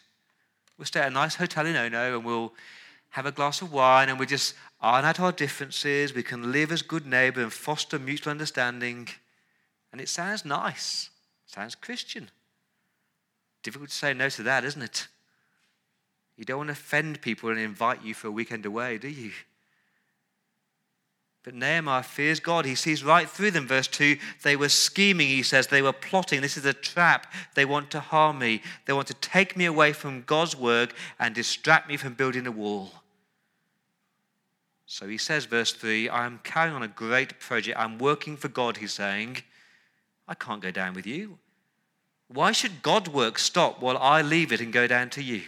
We'll 0.77 0.85
stay 0.85 1.01
at 1.01 1.07
a 1.07 1.11
nice 1.11 1.35
hotel 1.35 1.65
in 1.65 1.75
Ono 1.75 2.17
and 2.17 2.25
we'll 2.25 2.53
have 3.09 3.25
a 3.25 3.31
glass 3.31 3.61
of 3.61 3.71
wine 3.71 4.09
and 4.09 4.19
we 4.19 4.25
just 4.25 4.55
iron 4.81 5.05
out 5.05 5.19
our 5.19 5.31
differences. 5.31 6.13
We 6.13 6.23
can 6.23 6.51
live 6.51 6.71
as 6.71 6.81
good 6.81 7.05
neighbors 7.05 7.43
and 7.43 7.53
foster 7.53 7.99
mutual 7.99 8.31
understanding. 8.31 9.07
And 9.91 10.01
it 10.01 10.09
sounds 10.09 10.45
nice, 10.45 11.09
sounds 11.45 11.75
Christian. 11.75 12.31
Difficult 13.61 13.91
to 13.91 13.95
say 13.95 14.13
no 14.13 14.29
to 14.29 14.43
that, 14.43 14.65
isn't 14.65 14.81
it? 14.81 15.07
You 16.37 16.45
don't 16.45 16.57
want 16.57 16.69
to 16.69 16.73
offend 16.73 17.21
people 17.21 17.49
and 17.49 17.59
invite 17.59 18.03
you 18.03 18.13
for 18.13 18.27
a 18.27 18.31
weekend 18.31 18.65
away, 18.65 18.97
do 18.97 19.07
you? 19.07 19.31
But 21.43 21.55
Nehemiah 21.55 22.03
fears 22.03 22.39
God. 22.39 22.65
He 22.65 22.75
sees 22.75 23.03
right 23.03 23.29
through 23.29 23.51
them. 23.51 23.67
Verse 23.67 23.87
2 23.87 24.17
they 24.43 24.55
were 24.55 24.69
scheming, 24.69 25.27
he 25.27 25.43
says. 25.43 25.67
They 25.67 25.81
were 25.81 25.93
plotting. 25.93 26.41
This 26.41 26.57
is 26.57 26.65
a 26.65 26.73
trap. 26.73 27.31
They 27.53 27.65
want 27.65 27.91
to 27.91 27.99
harm 27.99 28.39
me. 28.39 28.61
They 28.85 28.93
want 28.93 29.07
to 29.07 29.13
take 29.15 29.57
me 29.57 29.65
away 29.65 29.93
from 29.93 30.23
God's 30.23 30.55
work 30.55 30.93
and 31.19 31.35
distract 31.35 31.89
me 31.89 31.97
from 31.97 32.13
building 32.13 32.47
a 32.47 32.51
wall. 32.51 32.91
So 34.85 35.07
he 35.07 35.17
says, 35.17 35.45
verse 35.45 35.73
3 35.73 36.09
I'm 36.09 36.39
carrying 36.43 36.75
on 36.75 36.83
a 36.83 36.87
great 36.87 37.39
project. 37.39 37.77
I'm 37.77 37.97
working 37.97 38.37
for 38.37 38.47
God, 38.47 38.77
he's 38.77 38.93
saying. 38.93 39.37
I 40.27 40.35
can't 40.35 40.61
go 40.61 40.71
down 40.71 40.93
with 40.93 41.05
you. 41.05 41.39
Why 42.29 42.53
should 42.53 42.81
God's 42.81 43.09
work 43.09 43.37
stop 43.37 43.81
while 43.81 43.97
I 43.97 44.21
leave 44.21 44.51
it 44.53 44.61
and 44.61 44.71
go 44.71 44.87
down 44.87 45.09
to 45.11 45.21
you? 45.21 45.41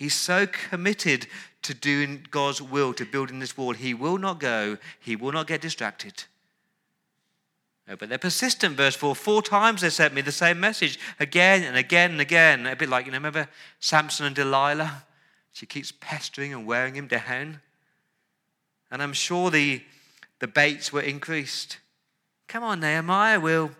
He's 0.00 0.14
so 0.14 0.46
committed 0.46 1.26
to 1.60 1.74
doing 1.74 2.26
God's 2.30 2.62
will, 2.62 2.94
to 2.94 3.04
building 3.04 3.38
this 3.38 3.54
wall. 3.54 3.74
He 3.74 3.92
will 3.92 4.16
not 4.16 4.40
go, 4.40 4.78
he 4.98 5.14
will 5.14 5.30
not 5.30 5.46
get 5.46 5.60
distracted. 5.60 6.24
No, 7.86 7.96
but 7.96 8.08
they're 8.08 8.16
persistent, 8.16 8.78
verse 8.78 8.96
4. 8.96 9.14
Four 9.14 9.42
times 9.42 9.82
they 9.82 9.90
sent 9.90 10.14
me 10.14 10.22
the 10.22 10.32
same 10.32 10.58
message 10.58 10.98
again 11.18 11.64
and 11.64 11.76
again 11.76 12.12
and 12.12 12.20
again. 12.22 12.66
A 12.66 12.74
bit 12.74 12.88
like, 12.88 13.04
you 13.04 13.12
know, 13.12 13.18
remember 13.18 13.46
Samson 13.78 14.24
and 14.24 14.34
Delilah? 14.34 15.04
She 15.52 15.66
keeps 15.66 15.92
pestering 15.92 16.54
and 16.54 16.64
wearing 16.64 16.94
him 16.94 17.06
down. 17.06 17.60
And 18.90 19.02
I'm 19.02 19.12
sure 19.12 19.50
the, 19.50 19.82
the 20.38 20.48
baits 20.48 20.94
were 20.94 21.02
increased. 21.02 21.76
Come 22.48 22.62
on, 22.62 22.80
Nehemiah, 22.80 23.38
we'll, 23.38 23.70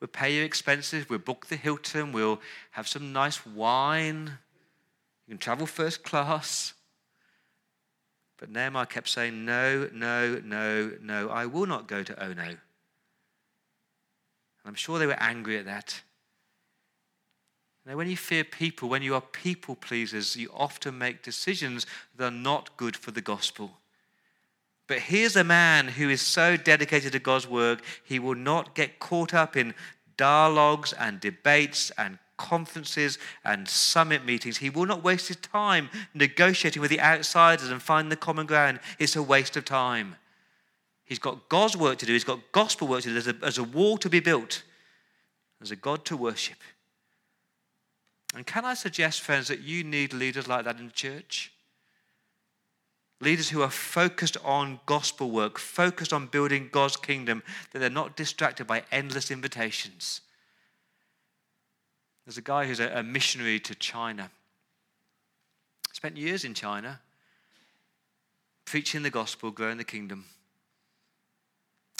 we'll 0.00 0.08
pay 0.08 0.34
your 0.34 0.44
expenses, 0.44 1.08
we'll 1.08 1.20
book 1.20 1.46
the 1.46 1.56
Hilton, 1.56 2.10
we'll 2.10 2.40
have 2.72 2.88
some 2.88 3.12
nice 3.12 3.46
wine. 3.46 4.38
You 5.28 5.32
can 5.32 5.38
travel 5.38 5.66
first 5.66 6.04
class. 6.04 6.72
But 8.38 8.50
Nehemiah 8.50 8.86
kept 8.86 9.10
saying, 9.10 9.44
No, 9.44 9.90
no, 9.92 10.40
no, 10.42 10.92
no, 11.02 11.28
I 11.28 11.44
will 11.44 11.66
not 11.66 11.86
go 11.86 12.02
to 12.02 12.24
Ono. 12.24 12.42
And 12.42 12.58
I'm 14.64 14.74
sure 14.74 14.98
they 14.98 15.06
were 15.06 15.22
angry 15.22 15.58
at 15.58 15.66
that. 15.66 16.00
Now, 17.84 17.96
when 17.96 18.08
you 18.08 18.16
fear 18.16 18.42
people, 18.42 18.88
when 18.88 19.02
you 19.02 19.14
are 19.14 19.20
people 19.20 19.74
pleasers, 19.74 20.34
you 20.34 20.50
often 20.54 20.96
make 20.96 21.22
decisions 21.22 21.84
that 22.16 22.24
are 22.24 22.30
not 22.30 22.74
good 22.78 22.96
for 22.96 23.10
the 23.10 23.20
gospel. 23.20 23.72
But 24.86 25.00
here's 25.00 25.36
a 25.36 25.44
man 25.44 25.88
who 25.88 26.08
is 26.08 26.22
so 26.22 26.56
dedicated 26.56 27.12
to 27.12 27.18
God's 27.18 27.46
work, 27.46 27.82
he 28.02 28.18
will 28.18 28.34
not 28.34 28.74
get 28.74 28.98
caught 28.98 29.34
up 29.34 29.56
in 29.56 29.74
dialogues 30.16 30.94
and 30.94 31.20
debates 31.20 31.90
and 31.98 32.18
conferences 32.38 33.18
and 33.44 33.68
summit 33.68 34.24
meetings. 34.24 34.56
He 34.56 34.70
will 34.70 34.86
not 34.86 35.04
waste 35.04 35.28
his 35.28 35.36
time 35.36 35.90
negotiating 36.14 36.80
with 36.80 36.90
the 36.90 37.00
outsiders 37.00 37.70
and 37.70 37.82
finding 37.82 38.08
the 38.08 38.16
common 38.16 38.46
ground. 38.46 38.80
It's 38.98 39.16
a 39.16 39.22
waste 39.22 39.56
of 39.56 39.66
time. 39.66 40.16
He's 41.04 41.18
got 41.18 41.48
God's 41.48 41.76
work 41.76 41.98
to 41.98 42.06
do, 42.06 42.12
he's 42.12 42.24
got 42.24 42.52
gospel 42.52 42.88
work 42.88 43.02
to 43.02 43.08
do. 43.08 43.14
There's 43.14 43.28
a, 43.28 43.32
there's 43.34 43.58
a 43.58 43.64
wall 43.64 43.98
to 43.98 44.08
be 44.08 44.20
built, 44.20 44.62
there's 45.60 45.70
a 45.70 45.76
God 45.76 46.04
to 46.06 46.16
worship. 46.16 46.58
And 48.34 48.46
can 48.46 48.64
I 48.64 48.74
suggest, 48.74 49.22
friends, 49.22 49.48
that 49.48 49.60
you 49.60 49.84
need 49.84 50.12
leaders 50.12 50.46
like 50.46 50.64
that 50.66 50.78
in 50.78 50.86
the 50.86 50.92
church? 50.92 51.52
Leaders 53.20 53.48
who 53.48 53.62
are 53.62 53.70
focused 53.70 54.36
on 54.44 54.80
gospel 54.86 55.30
work, 55.30 55.58
focused 55.58 56.12
on 56.12 56.26
building 56.26 56.68
God's 56.70 56.96
kingdom, 56.96 57.42
that 57.72 57.78
they're 57.78 57.90
not 57.90 58.16
distracted 58.16 58.66
by 58.66 58.82
endless 58.92 59.30
invitations. 59.30 60.20
There's 62.28 62.36
a 62.36 62.42
guy 62.42 62.66
who's 62.66 62.78
a, 62.78 62.98
a 62.98 63.02
missionary 63.02 63.58
to 63.60 63.74
China. 63.74 64.30
Spent 65.94 66.18
years 66.18 66.44
in 66.44 66.52
China, 66.52 67.00
preaching 68.66 69.02
the 69.02 69.08
gospel, 69.08 69.50
growing 69.50 69.78
the 69.78 69.84
kingdom. 69.84 70.26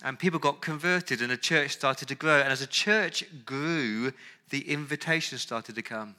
And 0.05 0.19
people 0.19 0.39
got 0.39 0.61
converted, 0.61 1.23
and 1.23 1.31
the 1.31 1.39
church 1.39 1.71
started 1.71 2.09
to 2.09 2.15
grow. 2.15 2.41
And 2.41 2.53
as 2.53 2.61
the 2.61 2.67
church 2.67 3.25
grew, 3.47 4.13
the 4.51 4.71
invitations 4.71 5.41
started 5.41 5.77
to 5.77 5.83
come. 5.83 6.15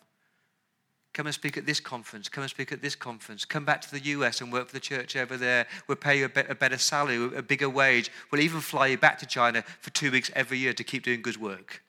Come 1.13 1.27
and 1.27 1.35
speak 1.35 1.55
at 1.55 1.67
this 1.67 1.79
conference. 1.79 2.29
Come 2.29 2.41
and 2.41 2.49
speak 2.49 2.71
at 2.71 2.81
this 2.81 2.95
conference. 2.95 3.45
Come 3.45 3.63
back 3.63 3.79
to 3.81 3.91
the 3.91 3.99
US 3.99 4.41
and 4.41 4.51
work 4.51 4.69
for 4.69 4.73
the 4.73 4.79
church 4.79 5.15
over 5.17 5.37
there. 5.37 5.67
We'll 5.85 5.97
pay 5.97 6.17
you 6.17 6.25
a, 6.25 6.55
better 6.55 6.79
salary, 6.79 7.37
a 7.37 7.43
bigger 7.43 7.69
wage. 7.69 8.09
We'll 8.31 8.41
even 8.41 8.59
fly 8.59 8.87
you 8.87 8.97
back 8.97 9.19
to 9.19 9.27
China 9.27 9.63
for 9.81 9.91
two 9.91 10.09
weeks 10.09 10.31
every 10.35 10.57
year 10.57 10.73
to 10.73 10.83
keep 10.83 11.03
doing 11.03 11.21
good 11.21 11.37
work. 11.37 11.83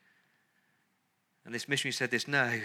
And 1.45 1.53
this 1.53 1.67
missionary 1.67 1.93
said 1.93 2.11
this 2.11 2.27
No, 2.27 2.59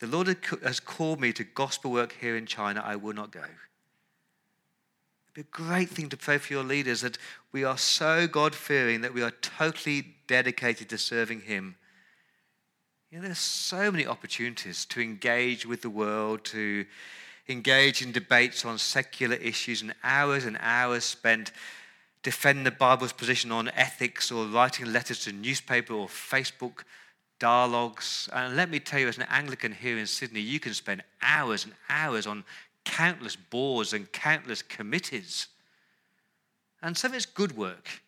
the 0.00 0.06
Lord 0.06 0.36
has 0.62 0.80
called 0.80 1.20
me 1.20 1.32
to 1.32 1.44
gospel 1.44 1.90
work 1.92 2.16
here 2.20 2.36
in 2.36 2.46
China. 2.46 2.82
I 2.84 2.96
will 2.96 3.14
not 3.14 3.30
go. 3.30 3.40
It'd 3.40 5.34
be 5.34 5.40
a 5.40 5.44
great 5.64 5.88
thing 5.88 6.08
to 6.10 6.16
pray 6.16 6.38
for 6.38 6.52
your 6.52 6.64
leaders 6.64 7.00
that 7.00 7.18
we 7.52 7.64
are 7.64 7.78
so 7.78 8.26
God 8.26 8.54
fearing 8.54 9.00
that 9.00 9.14
we 9.14 9.22
are 9.22 9.30
totally 9.30 10.14
dedicated 10.26 10.88
to 10.90 10.98
serving 10.98 11.42
Him. 11.42 11.76
You 13.10 13.18
know, 13.18 13.26
there's 13.26 13.38
so 13.38 13.92
many 13.92 14.06
opportunities 14.06 14.84
to 14.86 15.00
engage 15.00 15.66
with 15.66 15.82
the 15.82 15.90
world, 15.90 16.44
to 16.46 16.84
engage 17.48 18.02
in 18.02 18.10
debates 18.10 18.64
on 18.64 18.78
secular 18.78 19.36
issues, 19.36 19.82
and 19.82 19.94
hours 20.02 20.44
and 20.44 20.56
hours 20.60 21.04
spent 21.04 21.52
defending 22.24 22.64
the 22.64 22.70
Bible's 22.70 23.12
position 23.12 23.52
on 23.52 23.68
ethics 23.68 24.32
or 24.32 24.46
writing 24.46 24.92
letters 24.92 25.20
to 25.20 25.32
newspaper 25.32 25.92
or 25.92 26.08
Facebook 26.08 26.82
dialogues. 27.38 28.28
And 28.32 28.56
let 28.56 28.70
me 28.70 28.80
tell 28.80 29.00
you, 29.00 29.08
as 29.08 29.18
an 29.18 29.26
Anglican 29.28 29.72
here 29.72 29.98
in 29.98 30.06
Sydney, 30.06 30.40
you 30.40 30.60
can 30.60 30.74
spend 30.74 31.02
hours 31.22 31.64
and 31.64 31.74
hours 31.88 32.26
on 32.26 32.44
countless 32.84 33.36
boards 33.36 33.92
and 33.92 34.10
countless 34.12 34.62
committees. 34.62 35.48
And 36.82 36.96
some 36.96 37.12
of 37.12 37.16
it's 37.16 37.26
good 37.26 37.56
work. 37.56 38.02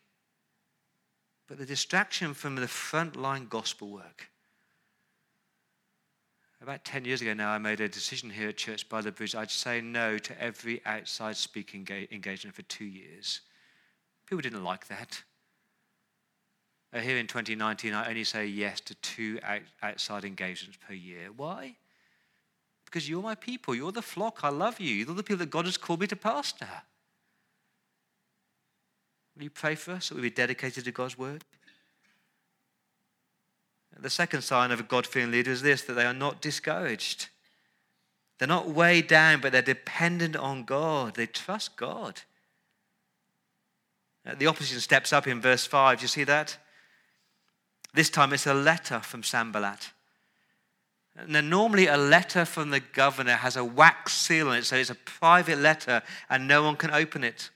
But 1.48 1.58
the 1.58 1.66
distraction 1.66 2.34
from 2.34 2.56
the 2.56 2.66
frontline 2.66 3.48
gospel 3.48 3.88
work. 3.88 4.28
About 6.60 6.84
10 6.84 7.04
years 7.04 7.20
ago 7.20 7.34
now, 7.34 7.50
I 7.50 7.58
made 7.58 7.80
a 7.80 7.88
decision 7.88 8.30
here 8.30 8.48
at 8.48 8.56
Church 8.56 8.88
by 8.88 9.00
the 9.00 9.12
Bridge. 9.12 9.34
I'd 9.34 9.50
say 9.50 9.80
no 9.80 10.18
to 10.18 10.42
every 10.42 10.82
outside 10.84 11.36
speaking 11.36 11.86
engagement 12.10 12.56
for 12.56 12.62
two 12.62 12.86
years. 12.86 13.42
People 14.26 14.42
didn't 14.42 14.64
like 14.64 14.88
that. 14.88 15.22
Uh, 16.96 17.00
here 17.00 17.18
in 17.18 17.26
2019, 17.26 17.92
I 17.92 18.08
only 18.08 18.24
say 18.24 18.46
yes 18.46 18.80
to 18.80 18.94
two 18.96 19.38
outside 19.82 20.24
engagements 20.24 20.78
per 20.88 20.94
year. 20.94 21.28
Why? 21.36 21.76
Because 22.86 23.06
you're 23.06 23.22
my 23.22 23.34
people. 23.34 23.74
You're 23.74 23.92
the 23.92 24.00
flock. 24.00 24.40
I 24.42 24.48
love 24.48 24.80
you. 24.80 24.94
You're 24.94 25.14
the 25.14 25.22
people 25.22 25.40
that 25.40 25.50
God 25.50 25.66
has 25.66 25.76
called 25.76 26.00
me 26.00 26.06
to 26.06 26.16
pastor. 26.16 26.68
Will 29.36 29.44
you 29.44 29.50
pray 29.50 29.74
for 29.74 29.92
us 29.92 30.08
that 30.08 30.14
we 30.14 30.22
be 30.22 30.30
dedicated 30.30 30.86
to 30.86 30.90
God's 30.90 31.18
word? 31.18 31.44
The 33.98 34.08
second 34.08 34.40
sign 34.42 34.70
of 34.70 34.80
a 34.80 34.82
God 34.82 35.06
fearing 35.06 35.30
leader 35.30 35.50
is 35.50 35.60
this 35.60 35.82
that 35.82 35.94
they 35.94 36.06
are 36.06 36.14
not 36.14 36.40
discouraged. 36.40 37.28
They're 38.38 38.48
not 38.48 38.70
weighed 38.70 39.06
down, 39.06 39.42
but 39.42 39.52
they're 39.52 39.60
dependent 39.60 40.36
on 40.36 40.64
God. 40.64 41.16
They 41.16 41.26
trust 41.26 41.76
God. 41.76 42.22
Uh, 44.26 44.34
the 44.34 44.46
opposition 44.46 44.80
steps 44.80 45.12
up 45.12 45.26
in 45.26 45.42
verse 45.42 45.66
5. 45.66 45.98
Do 45.98 46.02
you 46.02 46.08
see 46.08 46.24
that? 46.24 46.56
This 47.96 48.10
time 48.10 48.34
it's 48.34 48.46
a 48.46 48.52
letter 48.52 49.00
from 49.00 49.22
Sanballat. 49.22 49.90
Now, 51.26 51.40
normally 51.40 51.86
a 51.86 51.96
letter 51.96 52.44
from 52.44 52.68
the 52.68 52.80
governor 52.80 53.36
has 53.36 53.56
a 53.56 53.64
wax 53.64 54.12
seal 54.12 54.48
on 54.48 54.56
it, 54.58 54.66
so 54.66 54.76
it's 54.76 54.90
a 54.90 54.94
private 54.94 55.58
letter 55.58 56.02
and 56.28 56.46
no 56.46 56.62
one 56.62 56.76
can 56.76 56.90
open 56.90 57.24
it. 57.24 57.48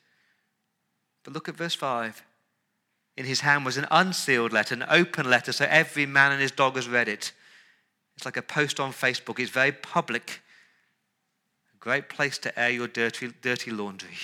But 1.25 1.35
look 1.35 1.51
at 1.51 1.57
verse 1.57 1.75
5. 1.75 2.25
In 3.19 3.27
his 3.27 3.41
hand 3.41 3.67
was 3.67 3.77
an 3.77 3.87
unsealed 3.91 4.51
letter, 4.51 4.75
an 4.75 4.87
open 4.89 5.29
letter, 5.29 5.53
so 5.53 5.67
every 5.69 6.07
man 6.07 6.33
and 6.33 6.41
his 6.41 6.53
dog 6.53 6.77
has 6.77 6.89
read 6.89 7.09
it. 7.09 7.33
It's 8.17 8.25
like 8.25 8.39
a 8.39 8.43
post 8.43 8.81
on 8.81 8.93
Facebook, 8.93 9.39
it's 9.39 9.51
very 9.51 9.73
public. 9.73 10.41
A 11.75 11.79
great 11.79 12.09
place 12.09 12.39
to 12.39 12.59
air 12.59 12.71
your 12.71 12.89
dirty, 12.89 13.31
dirty 13.43 13.73
laundry. 13.73 14.17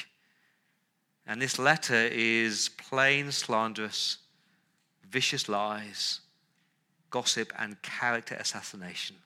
And 1.26 1.42
this 1.42 1.58
letter 1.58 2.08
is 2.10 2.70
plain, 2.70 3.32
slanderous 3.32 4.16
vicious 5.10 5.48
lies, 5.48 6.20
gossip, 7.10 7.52
and 7.58 7.80
character 7.82 8.34
assassination. 8.34 9.16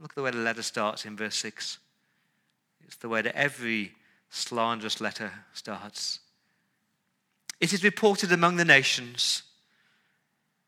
Look 0.00 0.12
at 0.12 0.16
the 0.16 0.22
way 0.22 0.30
the 0.30 0.38
letter 0.38 0.62
starts 0.62 1.04
in 1.04 1.16
verse 1.16 1.36
6. 1.36 1.78
It's 2.84 2.96
the 2.96 3.08
way 3.08 3.22
that 3.22 3.36
every 3.36 3.92
slanderous 4.30 5.00
letter 5.00 5.30
starts. 5.52 6.20
It 7.60 7.72
is 7.72 7.84
reported 7.84 8.32
among 8.32 8.56
the 8.56 8.64
nations. 8.64 9.44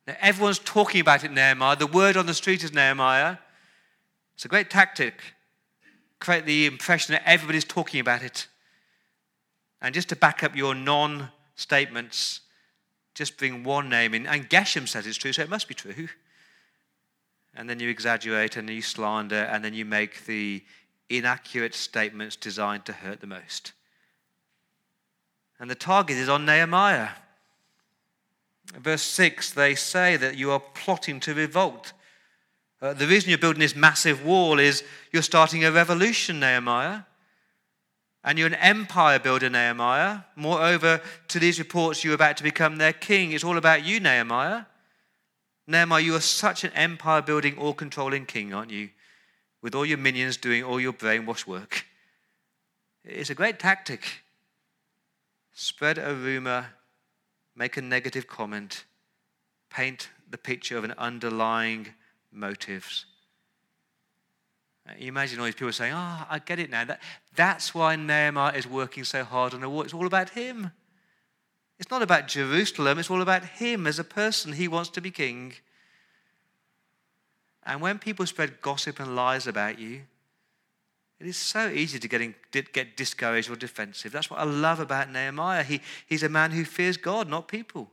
Now, 0.06 0.14
everyone's 0.20 0.58
talking 0.60 1.00
about 1.00 1.24
it, 1.24 1.32
Nehemiah. 1.32 1.76
The 1.76 1.86
word 1.86 2.16
on 2.16 2.26
the 2.26 2.34
street 2.34 2.62
is 2.62 2.72
Nehemiah. 2.72 3.38
It's 4.34 4.44
a 4.44 4.48
great 4.48 4.70
tactic. 4.70 5.14
Create 6.20 6.46
the 6.46 6.66
impression 6.66 7.14
that 7.14 7.28
everybody's 7.28 7.64
talking 7.64 8.00
about 8.00 8.22
it. 8.22 8.46
And 9.80 9.94
just 9.94 10.08
to 10.10 10.16
back 10.16 10.42
up 10.42 10.54
your 10.54 10.74
non 10.74 11.30
statements, 11.56 12.40
just 13.14 13.36
bring 13.36 13.64
one 13.64 13.88
name 13.88 14.14
in. 14.14 14.26
And 14.26 14.48
Geshem 14.50 14.88
says 14.88 15.06
it's 15.06 15.16
true, 15.16 15.32
so 15.32 15.42
it 15.42 15.50
must 15.50 15.68
be 15.68 15.74
true. 15.74 16.08
And 17.54 17.70
then 17.70 17.78
you 17.80 17.88
exaggerate 17.88 18.56
and 18.56 18.68
you 18.68 18.82
slander, 18.82 19.44
and 19.44 19.64
then 19.64 19.74
you 19.74 19.84
make 19.84 20.26
the 20.26 20.62
inaccurate 21.08 21.74
statements 21.74 22.36
designed 22.36 22.84
to 22.86 22.92
hurt 22.92 23.20
the 23.20 23.26
most. 23.26 23.72
And 25.60 25.70
the 25.70 25.76
target 25.76 26.16
is 26.16 26.28
on 26.28 26.44
Nehemiah. 26.44 27.10
Verse 28.76 29.02
6, 29.02 29.52
they 29.52 29.74
say 29.74 30.16
that 30.16 30.36
you 30.36 30.50
are 30.50 30.60
plotting 30.60 31.20
to 31.20 31.34
revolt. 31.34 31.92
Uh, 32.82 32.92
the 32.92 33.06
reason 33.06 33.28
you're 33.28 33.38
building 33.38 33.60
this 33.60 33.76
massive 33.76 34.24
wall 34.24 34.58
is 34.58 34.82
you're 35.12 35.22
starting 35.22 35.64
a 35.64 35.70
revolution, 35.70 36.40
Nehemiah. 36.40 37.00
And 38.24 38.38
you're 38.38 38.48
an 38.48 38.54
empire 38.54 39.18
builder, 39.18 39.50
Nehemiah. 39.50 40.20
Moreover, 40.34 41.02
to 41.28 41.38
these 41.38 41.58
reports, 41.58 42.02
you're 42.02 42.14
about 42.14 42.38
to 42.38 42.42
become 42.42 42.76
their 42.76 42.94
king. 42.94 43.32
It's 43.32 43.44
all 43.44 43.58
about 43.58 43.84
you, 43.84 44.00
Nehemiah. 44.00 44.64
Nehemiah, 45.66 46.02
you 46.02 46.14
are 46.14 46.20
such 46.20 46.64
an 46.64 46.72
empire 46.72 47.20
building, 47.20 47.58
all 47.58 47.74
controlling 47.74 48.24
king, 48.24 48.54
aren't 48.54 48.70
you? 48.70 48.88
With 49.60 49.74
all 49.74 49.84
your 49.84 49.98
minions 49.98 50.38
doing 50.38 50.64
all 50.64 50.80
your 50.80 50.92
brainwash 50.94 51.46
work. 51.46 51.84
It's 53.04 53.30
a 53.30 53.34
great 53.34 53.58
tactic. 53.58 54.22
Spread 55.52 55.98
a 55.98 56.14
rumor, 56.14 56.66
make 57.54 57.76
a 57.76 57.82
negative 57.82 58.26
comment, 58.26 58.84
paint 59.70 60.08
the 60.30 60.38
picture 60.38 60.78
of 60.78 60.84
an 60.84 60.94
underlying 60.96 61.88
motives. 62.32 63.04
You 64.98 65.08
imagine 65.08 65.38
all 65.38 65.46
these 65.46 65.54
people 65.54 65.72
saying, 65.72 65.94
Oh, 65.94 66.26
I 66.28 66.40
get 66.44 66.58
it 66.58 66.70
now. 66.70 66.84
That, 66.84 67.00
that's 67.34 67.74
why 67.74 67.96
Nehemiah 67.96 68.52
is 68.54 68.66
working 68.66 69.04
so 69.04 69.24
hard 69.24 69.54
on 69.54 69.60
the 69.60 69.68
wall. 69.68 69.82
It's 69.82 69.94
all 69.94 70.06
about 70.06 70.30
him. 70.30 70.72
It's 71.78 71.90
not 71.90 72.02
about 72.02 72.28
Jerusalem, 72.28 72.98
it's 72.98 73.10
all 73.10 73.22
about 73.22 73.44
him 73.44 73.86
as 73.86 73.98
a 73.98 74.04
person. 74.04 74.52
He 74.52 74.68
wants 74.68 74.90
to 74.90 75.00
be 75.00 75.10
king. 75.10 75.54
And 77.66 77.80
when 77.80 77.98
people 77.98 78.26
spread 78.26 78.60
gossip 78.60 79.00
and 79.00 79.16
lies 79.16 79.46
about 79.46 79.78
you, 79.78 80.02
it 81.18 81.26
is 81.26 81.36
so 81.36 81.68
easy 81.68 81.98
to 81.98 82.08
get, 82.08 82.20
in, 82.20 82.34
get 82.50 82.96
discouraged 82.96 83.50
or 83.50 83.56
defensive. 83.56 84.12
That's 84.12 84.30
what 84.30 84.40
I 84.40 84.44
love 84.44 84.80
about 84.80 85.10
Nehemiah. 85.10 85.62
He, 85.62 85.80
he's 86.06 86.22
a 86.22 86.28
man 86.28 86.50
who 86.50 86.64
fears 86.64 86.96
God, 86.96 87.28
not 87.28 87.48
people. 87.48 87.90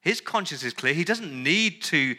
His 0.00 0.20
conscience 0.20 0.64
is 0.64 0.72
clear. 0.72 0.94
He 0.94 1.04
doesn't 1.04 1.30
need 1.30 1.82
to 1.82 2.16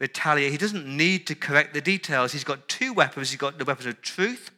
retaliate. 0.00 0.50
He 0.50 0.58
doesn't 0.58 0.86
need 0.86 1.26
to 1.28 1.34
correct 1.34 1.74
the 1.74 1.80
details. 1.80 2.32
He's 2.32 2.42
got 2.42 2.66
two 2.68 2.92
weapons. 2.92 3.30
He's 3.30 3.38
got 3.38 3.58
the 3.58 3.64
weapon 3.64 3.88
of 3.88 4.02
truth 4.02 4.50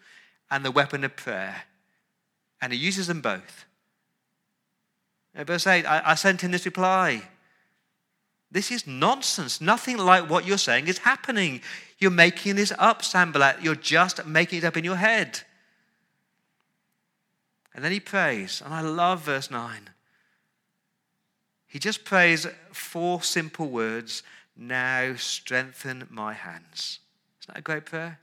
and 0.51 0.65
the 0.65 0.71
weapon 0.71 1.05
of 1.05 1.17
prayer. 1.17 1.65
And 2.63 2.73
he 2.73 2.79
uses 2.79 3.09
them 3.09 3.21
both. 3.21 3.67
In 5.35 5.45
verse 5.45 5.67
8, 5.67 5.85
I, 5.85 6.03
I 6.05 6.15
sent 6.15 6.43
him 6.43 6.53
this 6.53 6.65
reply. 6.65 7.23
This 8.51 8.71
is 8.71 8.87
nonsense. 8.87 9.61
Nothing 9.61 9.99
like 9.99 10.31
what 10.31 10.47
you're 10.47 10.59
saying 10.59 10.87
is 10.87 10.99
happening. 10.99 11.63
You're 11.99 12.11
making 12.11 12.57
this 12.57 12.73
up, 12.79 13.03
Sanballat. 13.03 13.63
You're 13.63 13.75
just 13.75 14.25
making 14.27 14.59
it 14.59 14.65
up 14.65 14.77
in 14.77 14.85
your 14.85 14.97
head. 14.97 15.41
And 17.75 17.83
then 17.83 17.93
he 17.93 18.01
prays, 18.01 18.61
and 18.63 18.75
I 18.75 18.83
love 18.83 19.23
verse 19.23 19.51
9. 19.51 19.89
He 21.67 21.79
just 21.79 22.05
prays 22.05 22.47
four 22.71 23.23
simple 23.23 23.69
words 23.69 24.23
Now 24.57 25.15
strengthen 25.17 26.07
my 26.11 26.33
hands. 26.33 27.01
Isn't 27.41 27.55
that 27.55 27.59
a 27.59 27.63
great 27.63 27.87
prayer? 27.87 28.19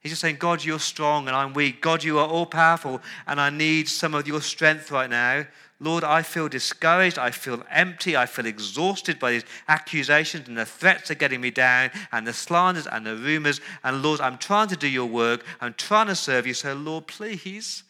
He's 0.00 0.10
just 0.10 0.22
saying, 0.22 0.36
God, 0.36 0.64
you're 0.64 0.80
strong 0.80 1.28
and 1.28 1.36
I'm 1.36 1.54
weak. 1.54 1.80
God, 1.80 2.02
you 2.02 2.18
are 2.18 2.26
all 2.26 2.46
powerful 2.46 3.00
and 3.26 3.40
I 3.40 3.50
need 3.50 3.88
some 3.88 4.14
of 4.14 4.26
your 4.26 4.40
strength 4.40 4.90
right 4.90 5.08
now. 5.08 5.46
Lord, 5.78 6.02
I 6.02 6.22
feel 6.22 6.48
discouraged. 6.48 7.18
I 7.18 7.30
feel 7.30 7.64
empty. 7.70 8.16
I 8.16 8.26
feel 8.26 8.46
exhausted 8.46 9.20
by 9.20 9.32
these 9.32 9.44
accusations 9.68 10.48
and 10.48 10.58
the 10.58 10.64
threats 10.64 11.10
are 11.12 11.16
getting 11.16 11.40
me 11.40 11.50
down 11.52 11.90
and 12.10 12.26
the 12.26 12.32
slanders 12.32 12.88
and 12.88 13.06
the 13.06 13.16
rumors. 13.16 13.60
And 13.84 14.02
Lord, 14.02 14.20
I'm 14.20 14.38
trying 14.38 14.68
to 14.68 14.76
do 14.76 14.88
your 14.88 15.06
work. 15.06 15.44
I'm 15.60 15.74
trying 15.74 16.08
to 16.08 16.16
serve 16.16 16.48
you. 16.48 16.54
So, 16.54 16.74
Lord, 16.74 17.06
please, 17.06 17.84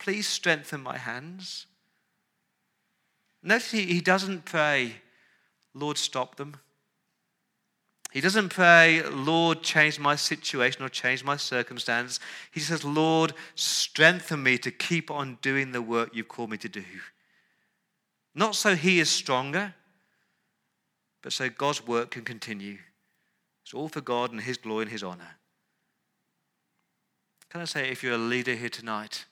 please 0.00 0.26
strengthen 0.26 0.80
my 0.80 0.96
hands. 0.96 1.66
Notice 3.44 3.72
he, 3.72 4.00
doesn't 4.00 4.44
pray, 4.44 4.94
Lord, 5.74 5.98
stop 5.98 6.36
them. 6.36 6.56
He 8.14 8.20
doesn't 8.20 8.50
pray, 8.50 9.02
Lord, 9.02 9.62
change 9.62 9.98
my 9.98 10.14
situation 10.14 10.82
or 10.82 10.88
change 10.88 11.22
my 11.22 11.36
circumstance. 11.36 12.20
He 12.50 12.60
says, 12.60 12.84
Lord, 12.84 13.34
strengthen 13.56 14.42
me 14.42 14.56
to 14.58 14.70
keep 14.70 15.10
on 15.10 15.36
doing 15.42 15.72
the 15.72 15.82
work 15.82 16.10
you've 16.14 16.28
called 16.28 16.50
me 16.50 16.56
to 16.58 16.68
do. 16.68 16.84
Not 18.32 18.54
so 18.54 18.76
he 18.76 19.00
is 19.00 19.10
stronger, 19.10 19.74
but 21.22 21.32
so 21.32 21.50
God's 21.50 21.86
work 21.86 22.12
can 22.12 22.22
continue. 22.22 22.78
It's 23.64 23.74
all 23.74 23.88
for 23.88 24.00
God 24.00 24.30
and 24.30 24.40
his 24.40 24.58
glory 24.58 24.82
and 24.82 24.92
his 24.92 25.02
honor. 25.02 25.36
Can 27.50 27.60
I 27.60 27.64
say, 27.64 27.90
if 27.90 28.02
you're 28.02 28.14
a 28.14 28.18
leader 28.18 28.54
here 28.54 28.68
tonight, 28.68 29.26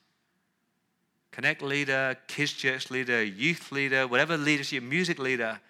Connect 1.32 1.62
leader, 1.62 2.16
kids 2.28 2.52
church 2.52 2.90
leader, 2.90 3.22
youth 3.24 3.72
leader, 3.72 4.06
whatever 4.06 4.36
leadership, 4.36 4.82
music 4.82 5.18
leader, 5.18 5.60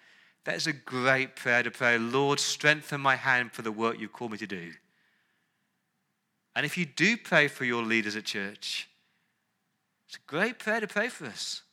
that 0.45 0.55
is 0.55 0.67
a 0.67 0.73
great 0.73 1.35
prayer 1.35 1.63
to 1.63 1.71
pray. 1.71 1.97
Lord, 1.97 2.39
strengthen 2.39 3.01
my 3.01 3.15
hand 3.15 3.53
for 3.53 3.61
the 3.61 3.71
work 3.71 3.99
you've 3.99 4.13
called 4.13 4.31
me 4.31 4.37
to 4.39 4.47
do. 4.47 4.71
And 6.55 6.65
if 6.65 6.77
you 6.77 6.85
do 6.85 7.17
pray 7.17 7.47
for 7.47 7.65
your 7.65 7.83
leaders 7.83 8.15
at 8.15 8.25
church, 8.25 8.89
it's 10.07 10.17
a 10.17 10.29
great 10.29 10.59
prayer 10.59 10.79
to 10.79 10.87
pray 10.87 11.07
for 11.07 11.25
us. 11.25 11.63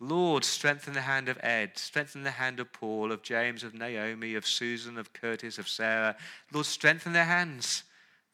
Lord, 0.00 0.44
strengthen 0.44 0.94
the 0.94 1.00
hand 1.00 1.28
of 1.28 1.38
Ed, 1.42 1.72
strengthen 1.76 2.22
the 2.22 2.30
hand 2.30 2.60
of 2.60 2.72
Paul, 2.72 3.10
of 3.10 3.22
James, 3.22 3.64
of 3.64 3.74
Naomi, 3.74 4.34
of 4.34 4.46
Susan, 4.46 4.96
of 4.96 5.12
Curtis, 5.12 5.58
of 5.58 5.68
Sarah. 5.68 6.16
Lord, 6.52 6.66
strengthen 6.66 7.12
their 7.12 7.24
hands 7.24 7.84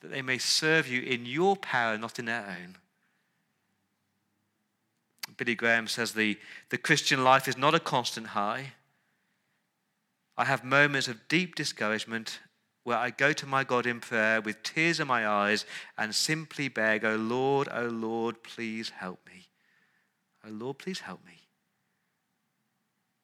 that 0.01 0.11
they 0.11 0.21
may 0.21 0.37
serve 0.37 0.87
you 0.87 1.01
in 1.01 1.25
your 1.25 1.57
power, 1.57 1.97
not 1.97 2.19
in 2.19 2.27
their 2.27 2.45
own. 2.45 2.77
Billy 5.37 5.55
Graham 5.55 5.87
says 5.87 6.13
the, 6.13 6.39
the 6.69 6.77
Christian 6.77 7.25
life 7.25 7.49
is 7.49 7.57
not 7.57 7.75
a 7.75 7.81
constant 7.81 8.29
high. 8.29 8.73
I 10.37 10.45
have 10.45 10.65
moments 10.65 11.09
of 11.09 11.29
deep 11.29 11.55
discouragement 11.55 12.41
where 12.83 12.99
I 12.99 13.11
go 13.11 13.33
to 13.33 13.47
my 13.47 13.65
God 13.65 13.87
in 13.87 14.01
prayer 14.01 14.41
with 14.41 14.63
tears 14.63 15.01
in 15.01 15.09
my 15.09 15.27
eyes 15.27 15.65
and 15.97 16.15
simply 16.15 16.69
beg, 16.69 17.05
Oh 17.05 17.17
Lord, 17.17 17.69
oh 17.73 17.87
Lord, 17.87 18.43
please 18.43 18.91
help 18.91 19.21
me. 19.27 19.47
Oh 20.47 20.51
Lord, 20.51 20.79
please 20.79 21.01
help 21.01 21.25
me. 21.25 21.41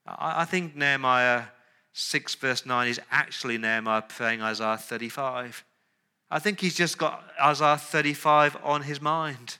I, 0.06 0.42
I 0.42 0.44
think 0.44 0.74
Nehemiah 0.74 1.44
6, 1.92 2.34
verse 2.36 2.64
9 2.64 2.88
is 2.88 3.00
actually 3.10 3.58
Nehemiah 3.58 4.02
praying 4.02 4.40
Isaiah 4.40 4.78
35. 4.78 5.64
I 6.30 6.38
think 6.38 6.60
he's 6.60 6.76
just 6.76 6.96
got 6.96 7.24
Isaiah 7.42 7.76
35 7.76 8.56
on 8.62 8.82
his 8.82 9.00
mind. 9.00 9.58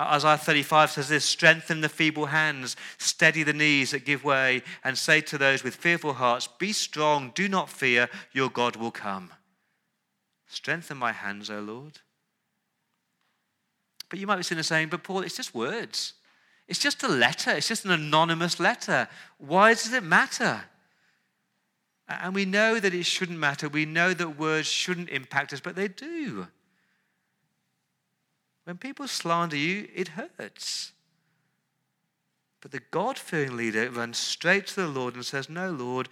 Isaiah 0.00 0.38
35 0.38 0.92
says 0.92 1.08
this 1.08 1.24
strengthen 1.24 1.80
the 1.80 1.88
feeble 1.88 2.26
hands, 2.26 2.76
steady 2.98 3.42
the 3.42 3.52
knees 3.52 3.90
that 3.90 4.04
give 4.04 4.24
way, 4.24 4.62
and 4.82 4.96
say 4.96 5.20
to 5.22 5.36
those 5.36 5.62
with 5.62 5.74
fearful 5.74 6.14
hearts, 6.14 6.46
Be 6.46 6.72
strong, 6.72 7.32
do 7.34 7.48
not 7.48 7.68
fear, 7.68 8.08
your 8.32 8.48
God 8.48 8.76
will 8.76 8.90
come. 8.90 9.30
Strengthen 10.46 10.96
my 10.96 11.12
hands, 11.12 11.50
O 11.50 11.60
Lord. 11.60 11.98
But 14.08 14.18
you 14.18 14.26
might 14.26 14.36
be 14.36 14.42
sitting 14.42 14.56
there 14.56 14.64
saying, 14.64 14.88
But 14.88 15.04
Paul, 15.04 15.20
it's 15.20 15.36
just 15.36 15.54
words. 15.54 16.14
It's 16.66 16.78
just 16.78 17.02
a 17.02 17.08
letter, 17.08 17.50
it's 17.50 17.68
just 17.68 17.84
an 17.84 17.90
anonymous 17.90 18.58
letter. 18.60 19.08
Why 19.38 19.74
does 19.74 19.92
it 19.92 20.04
matter? 20.04 20.62
And 22.08 22.34
we 22.34 22.44
know 22.44 22.80
that 22.80 22.94
it 22.94 23.06
shouldn't 23.06 23.38
matter. 23.38 23.68
We 23.68 23.84
know 23.84 24.14
that 24.14 24.38
words 24.38 24.66
shouldn't 24.66 25.10
impact 25.10 25.52
us, 25.52 25.60
but 25.60 25.76
they 25.76 25.88
do. 25.88 26.48
When 28.70 28.78
people 28.78 29.08
slander 29.08 29.56
you, 29.56 29.88
it 29.92 30.06
hurts. 30.06 30.92
But 32.60 32.70
the 32.70 32.78
God 32.92 33.18
fearing 33.18 33.56
leader 33.56 33.90
runs 33.90 34.16
straight 34.16 34.68
to 34.68 34.82
the 34.82 34.86
Lord 34.86 35.16
and 35.16 35.26
says, 35.26 35.50
No, 35.50 35.72
Lord, 35.72 36.08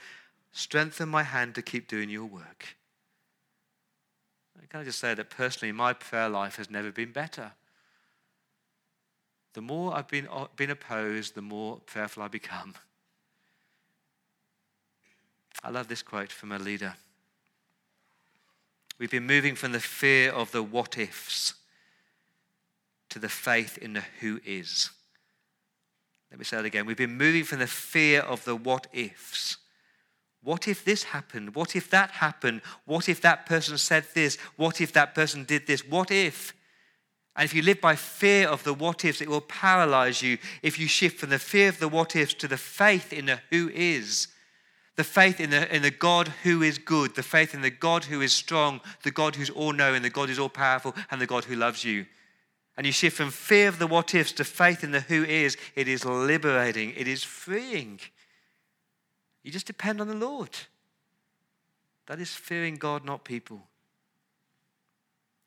strengthen 0.50 1.08
my 1.08 1.22
hand 1.22 1.54
to 1.54 1.62
keep 1.62 1.86
doing 1.86 2.10
your 2.10 2.24
work. 2.24 2.76
Can 4.68 4.80
I 4.80 4.82
just 4.82 4.98
say 4.98 5.14
that 5.14 5.30
personally, 5.30 5.70
my 5.70 5.92
prayer 5.92 6.28
life 6.28 6.56
has 6.56 6.68
never 6.68 6.90
been 6.90 7.12
better. 7.12 7.52
The 9.52 9.60
more 9.60 9.94
I've 9.94 10.08
been, 10.08 10.26
uh, 10.26 10.48
been 10.56 10.70
opposed, 10.70 11.36
the 11.36 11.42
more 11.42 11.76
prayerful 11.86 12.24
I 12.24 12.28
become. 12.28 12.74
I 15.62 15.70
love 15.70 15.86
this 15.86 16.02
quote 16.02 16.32
from 16.32 16.50
a 16.50 16.58
leader. 16.58 16.96
We've 18.98 19.12
been 19.12 19.28
moving 19.28 19.54
from 19.54 19.70
the 19.70 19.78
fear 19.78 20.32
of 20.32 20.50
the 20.50 20.64
what 20.64 20.98
ifs 20.98 21.54
to 23.10 23.18
the 23.18 23.28
faith 23.28 23.78
in 23.78 23.94
the 23.94 24.02
who 24.20 24.40
is. 24.44 24.90
Let 26.30 26.38
me 26.38 26.44
say 26.44 26.58
that 26.58 26.66
again. 26.66 26.86
We've 26.86 26.96
been 26.96 27.16
moving 27.16 27.44
from 27.44 27.60
the 27.60 27.66
fear 27.66 28.20
of 28.20 28.44
the 28.44 28.54
what 28.54 28.86
ifs. 28.92 29.56
What 30.42 30.68
if 30.68 30.84
this 30.84 31.04
happened? 31.04 31.54
What 31.54 31.74
if 31.74 31.90
that 31.90 32.10
happened? 32.10 32.62
What 32.84 33.08
if 33.08 33.20
that 33.22 33.46
person 33.46 33.78
said 33.78 34.04
this? 34.14 34.36
What 34.56 34.80
if 34.80 34.92
that 34.92 35.14
person 35.14 35.44
did 35.44 35.66
this? 35.66 35.86
What 35.86 36.10
if? 36.10 36.54
And 37.34 37.44
if 37.44 37.54
you 37.54 37.62
live 37.62 37.80
by 37.80 37.96
fear 37.96 38.48
of 38.48 38.64
the 38.64 38.74
what 38.74 39.04
ifs, 39.04 39.20
it 39.20 39.28
will 39.28 39.40
paralyze 39.40 40.22
you. 40.22 40.38
If 40.62 40.78
you 40.78 40.86
shift 40.86 41.18
from 41.18 41.30
the 41.30 41.38
fear 41.38 41.68
of 41.68 41.78
the 41.78 41.88
what 41.88 42.14
ifs 42.14 42.34
to 42.34 42.48
the 42.48 42.56
faith 42.56 43.12
in 43.12 43.26
the 43.26 43.40
who 43.50 43.70
is, 43.72 44.28
the 44.96 45.04
faith 45.04 45.40
in 45.40 45.50
the, 45.50 45.74
in 45.74 45.82
the 45.82 45.90
God 45.90 46.28
who 46.42 46.62
is 46.62 46.78
good, 46.78 47.14
the 47.14 47.22
faith 47.22 47.54
in 47.54 47.62
the 47.62 47.70
God 47.70 48.04
who 48.04 48.20
is 48.20 48.32
strong, 48.32 48.80
the 49.04 49.12
God 49.12 49.36
who's 49.36 49.50
all 49.50 49.72
knowing, 49.72 50.02
the 50.02 50.10
God 50.10 50.28
who's 50.28 50.38
all 50.38 50.48
powerful, 50.48 50.94
and 51.10 51.20
the 51.20 51.26
God 51.26 51.44
who 51.44 51.54
loves 51.54 51.84
you 51.84 52.06
and 52.78 52.86
you 52.86 52.92
shift 52.92 53.16
from 53.16 53.32
fear 53.32 53.66
of 53.66 53.80
the 53.80 53.88
what 53.88 54.14
ifs 54.14 54.30
to 54.30 54.44
faith 54.44 54.84
in 54.84 54.92
the 54.92 55.00
who 55.00 55.24
is, 55.24 55.56
it 55.74 55.88
is 55.88 56.04
liberating, 56.04 56.94
it 56.96 57.08
is 57.08 57.24
freeing. 57.24 57.98
You 59.42 59.50
just 59.50 59.66
depend 59.66 60.00
on 60.00 60.06
the 60.06 60.14
Lord. 60.14 60.50
That 62.06 62.20
is 62.20 62.32
fearing 62.32 62.76
God, 62.76 63.04
not 63.04 63.24
people. 63.24 63.62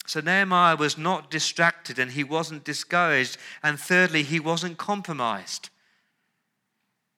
So 0.05 0.19
Nehemiah 0.19 0.75
was 0.75 0.97
not 0.97 1.31
distracted 1.31 1.99
and 1.99 2.11
he 2.11 2.23
wasn't 2.25 2.65
discouraged. 2.65 3.37
And 3.63 3.79
thirdly, 3.79 4.23
he 4.23 4.41
wasn't 4.41 4.77
compromised. 4.77 5.69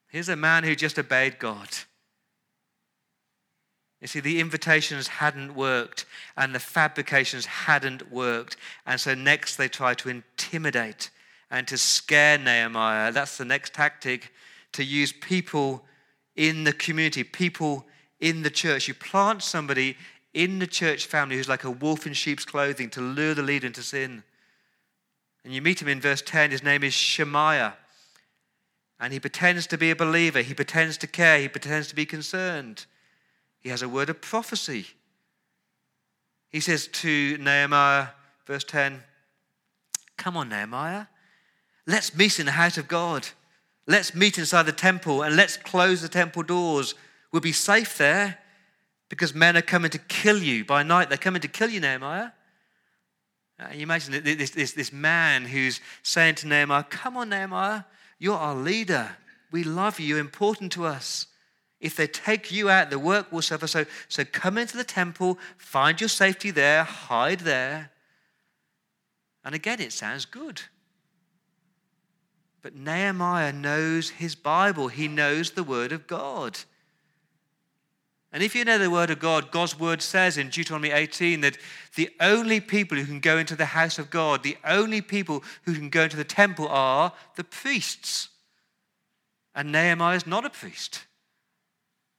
Here's 0.09 0.29
a 0.29 0.35
man 0.35 0.63
who 0.63 0.75
just 0.75 0.99
obeyed 0.99 1.39
God. 1.39 1.69
You 4.03 4.07
see, 4.07 4.19
the 4.19 4.41
invitations 4.41 5.07
hadn't 5.07 5.55
worked 5.55 6.05
and 6.35 6.53
the 6.53 6.59
fabrications 6.59 7.45
hadn't 7.45 8.11
worked. 8.11 8.57
And 8.85 8.99
so 8.99 9.15
next 9.15 9.55
they 9.55 9.69
try 9.69 9.93
to 9.93 10.09
intimidate 10.09 11.09
and 11.49 11.65
to 11.69 11.77
scare 11.77 12.37
Nehemiah. 12.37 13.13
That's 13.13 13.37
the 13.37 13.45
next 13.45 13.73
tactic 13.73 14.33
to 14.73 14.83
use 14.83 15.13
people 15.13 15.85
in 16.35 16.65
the 16.65 16.73
community, 16.73 17.23
people 17.23 17.85
in 18.19 18.43
the 18.43 18.49
church. 18.49 18.89
You 18.89 18.93
plant 18.93 19.41
somebody 19.41 19.95
in 20.33 20.59
the 20.59 20.67
church 20.67 21.05
family 21.05 21.37
who's 21.37 21.47
like 21.47 21.63
a 21.63 21.71
wolf 21.71 22.05
in 22.05 22.11
sheep's 22.11 22.43
clothing 22.43 22.89
to 22.89 22.99
lure 22.99 23.33
the 23.33 23.41
leader 23.41 23.67
into 23.67 23.83
sin. 23.83 24.23
And 25.45 25.53
you 25.53 25.61
meet 25.61 25.81
him 25.81 25.87
in 25.87 26.01
verse 26.01 26.21
10. 26.21 26.51
His 26.51 26.61
name 26.61 26.83
is 26.83 26.93
Shemaiah. 26.93 27.75
And 28.99 29.13
he 29.13 29.21
pretends 29.21 29.65
to 29.67 29.77
be 29.77 29.91
a 29.91 29.95
believer. 29.95 30.41
He 30.41 30.53
pretends 30.53 30.97
to 30.97 31.07
care. 31.07 31.39
He 31.39 31.47
pretends 31.47 31.87
to 31.87 31.95
be 31.95 32.05
concerned. 32.05 32.85
He 33.63 33.69
has 33.69 33.81
a 33.81 33.89
word 33.89 34.09
of 34.09 34.21
prophecy. 34.21 34.87
He 36.49 36.59
says 36.59 36.87
to 36.87 37.37
Nehemiah, 37.37 38.07
verse 38.45 38.63
10, 38.65 39.01
Come 40.17 40.37
on, 40.37 40.49
Nehemiah, 40.49 41.07
let's 41.87 42.15
meet 42.15 42.39
in 42.39 42.45
the 42.45 42.51
house 42.51 42.77
of 42.77 42.87
God. 42.87 43.27
Let's 43.87 44.13
meet 44.13 44.37
inside 44.37 44.63
the 44.63 44.71
temple 44.71 45.23
and 45.23 45.35
let's 45.35 45.57
close 45.57 46.01
the 46.01 46.09
temple 46.09 46.43
doors. 46.43 46.93
We'll 47.31 47.41
be 47.41 47.51
safe 47.51 47.97
there 47.97 48.37
because 49.09 49.33
men 49.33 49.57
are 49.57 49.61
coming 49.61 49.91
to 49.91 49.97
kill 49.97 50.37
you 50.37 50.63
by 50.63 50.83
night. 50.83 51.09
They're 51.09 51.17
coming 51.17 51.41
to 51.41 51.47
kill 51.47 51.69
you, 51.69 51.79
Nehemiah. 51.79 52.29
Uh, 53.59 53.67
you 53.73 53.81
imagine 53.81 54.23
this, 54.23 54.51
this, 54.51 54.73
this 54.73 54.91
man 54.93 55.45
who's 55.45 55.79
saying 56.01 56.35
to 56.35 56.47
Nehemiah, 56.47 56.83
Come 56.83 57.17
on, 57.17 57.29
Nehemiah, 57.29 57.83
you're 58.19 58.37
our 58.37 58.55
leader. 58.55 59.17
We 59.51 59.63
love 59.63 59.99
you. 59.99 60.07
You're 60.07 60.19
important 60.19 60.71
to 60.73 60.85
us. 60.85 61.27
If 61.83 61.97
they 61.97 62.07
take 62.07 62.49
you 62.49 62.69
out, 62.69 62.89
the 62.89 62.97
work 62.97 63.29
will 63.29 63.41
suffer. 63.41 63.67
So, 63.67 63.85
so 64.07 64.23
come 64.23 64.57
into 64.57 64.77
the 64.77 64.85
temple, 64.85 65.37
find 65.57 65.99
your 65.99 66.07
safety 66.07 66.49
there, 66.49 66.85
hide 66.85 67.41
there. 67.41 67.91
And 69.43 69.53
again, 69.53 69.81
it 69.81 69.91
sounds 69.91 70.23
good. 70.23 70.61
But 72.61 72.73
Nehemiah 72.73 73.51
knows 73.51 74.11
his 74.11 74.33
Bible, 74.33 74.87
he 74.87 75.09
knows 75.09 75.51
the 75.51 75.63
Word 75.63 75.91
of 75.91 76.07
God. 76.07 76.57
And 78.31 78.41
if 78.41 78.55
you 78.55 78.63
know 78.63 78.77
the 78.77 78.89
Word 78.89 79.09
of 79.09 79.19
God, 79.19 79.51
God's 79.51 79.77
Word 79.77 80.01
says 80.01 80.37
in 80.37 80.47
Deuteronomy 80.47 80.91
18 80.91 81.41
that 81.41 81.57
the 81.95 82.09
only 82.21 82.61
people 82.61 82.97
who 82.97 83.05
can 83.05 83.19
go 83.19 83.37
into 83.37 83.57
the 83.57 83.65
house 83.65 83.99
of 83.99 84.09
God, 84.09 84.41
the 84.41 84.57
only 84.65 85.01
people 85.01 85.43
who 85.63 85.75
can 85.75 85.89
go 85.89 86.03
into 86.03 86.15
the 86.15 86.23
temple 86.23 86.69
are 86.69 87.11
the 87.35 87.43
priests. 87.43 88.29
And 89.53 89.73
Nehemiah 89.73 90.15
is 90.15 90.25
not 90.25 90.45
a 90.45 90.49
priest. 90.49 91.03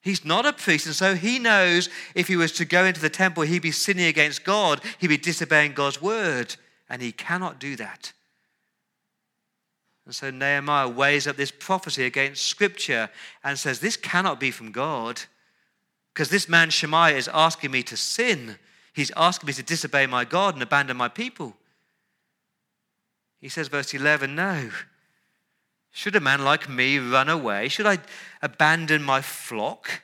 He's 0.05 0.23
not 0.23 0.45
a 0.45 0.53
priest, 0.53 0.85
and 0.85 0.95
so 0.95 1.15
he 1.15 1.39
knows 1.39 1.89
if 2.15 2.29
he 2.29 2.37
was 2.37 2.53
to 2.53 2.67
go 2.67 2.85
into 2.85 3.01
the 3.01 3.09
temple, 3.09 3.43
he'd 3.43 3.63
be 3.63 3.71
sinning 3.71 4.05
against 4.05 4.45
God, 4.45 4.83
he'd 4.99 5.09
be 5.09 5.17
disobeying 5.17 5.73
God's 5.73 6.03
word, 6.03 6.55
and 6.91 7.01
he 7.01 7.11
cannot 7.11 7.59
do 7.59 7.75
that. 7.77 8.13
And 10.05 10.15
so 10.15 10.31
Nehemiah 10.31 10.91
weighs 10.91 11.27
up 11.27 11.37
this 11.37 11.51
prophecy 11.51 12.05
against 12.05 12.47
Scripture 12.47 13.09
and 13.43 13.59
says, 13.59 13.81
This 13.81 13.97
cannot 13.97 14.39
be 14.39 14.51
from 14.51 14.73
God, 14.73 15.23
because 16.13 16.29
this 16.29 16.51
man 16.51 16.69
Shemaiah 16.69 17.17
is 17.17 17.31
asking 17.33 17.71
me 17.71 17.83
to 17.85 17.97
sin. 17.97 18.59
He's 18.93 19.11
asking 19.17 19.47
me 19.47 19.55
to 19.55 19.63
disobey 19.63 20.07
my 20.07 20.27
God 20.27 20.53
and 20.53 20.63
abandon 20.63 20.99
my 20.99 21.09
people. 21.09 21.57
He 23.41 23.49
says, 23.49 23.69
verse 23.69 23.95
11, 23.95 24.35
No. 24.35 24.71
Should 25.97 26.17
a 26.17 26.21
man 26.21 26.43
like 26.43 26.69
me 26.69 26.99
run 26.99 27.29
away? 27.29 27.69
Should 27.69 27.87
I 27.87 27.99
abandon 28.43 29.01
my 29.01 29.21
flock? 29.21 30.03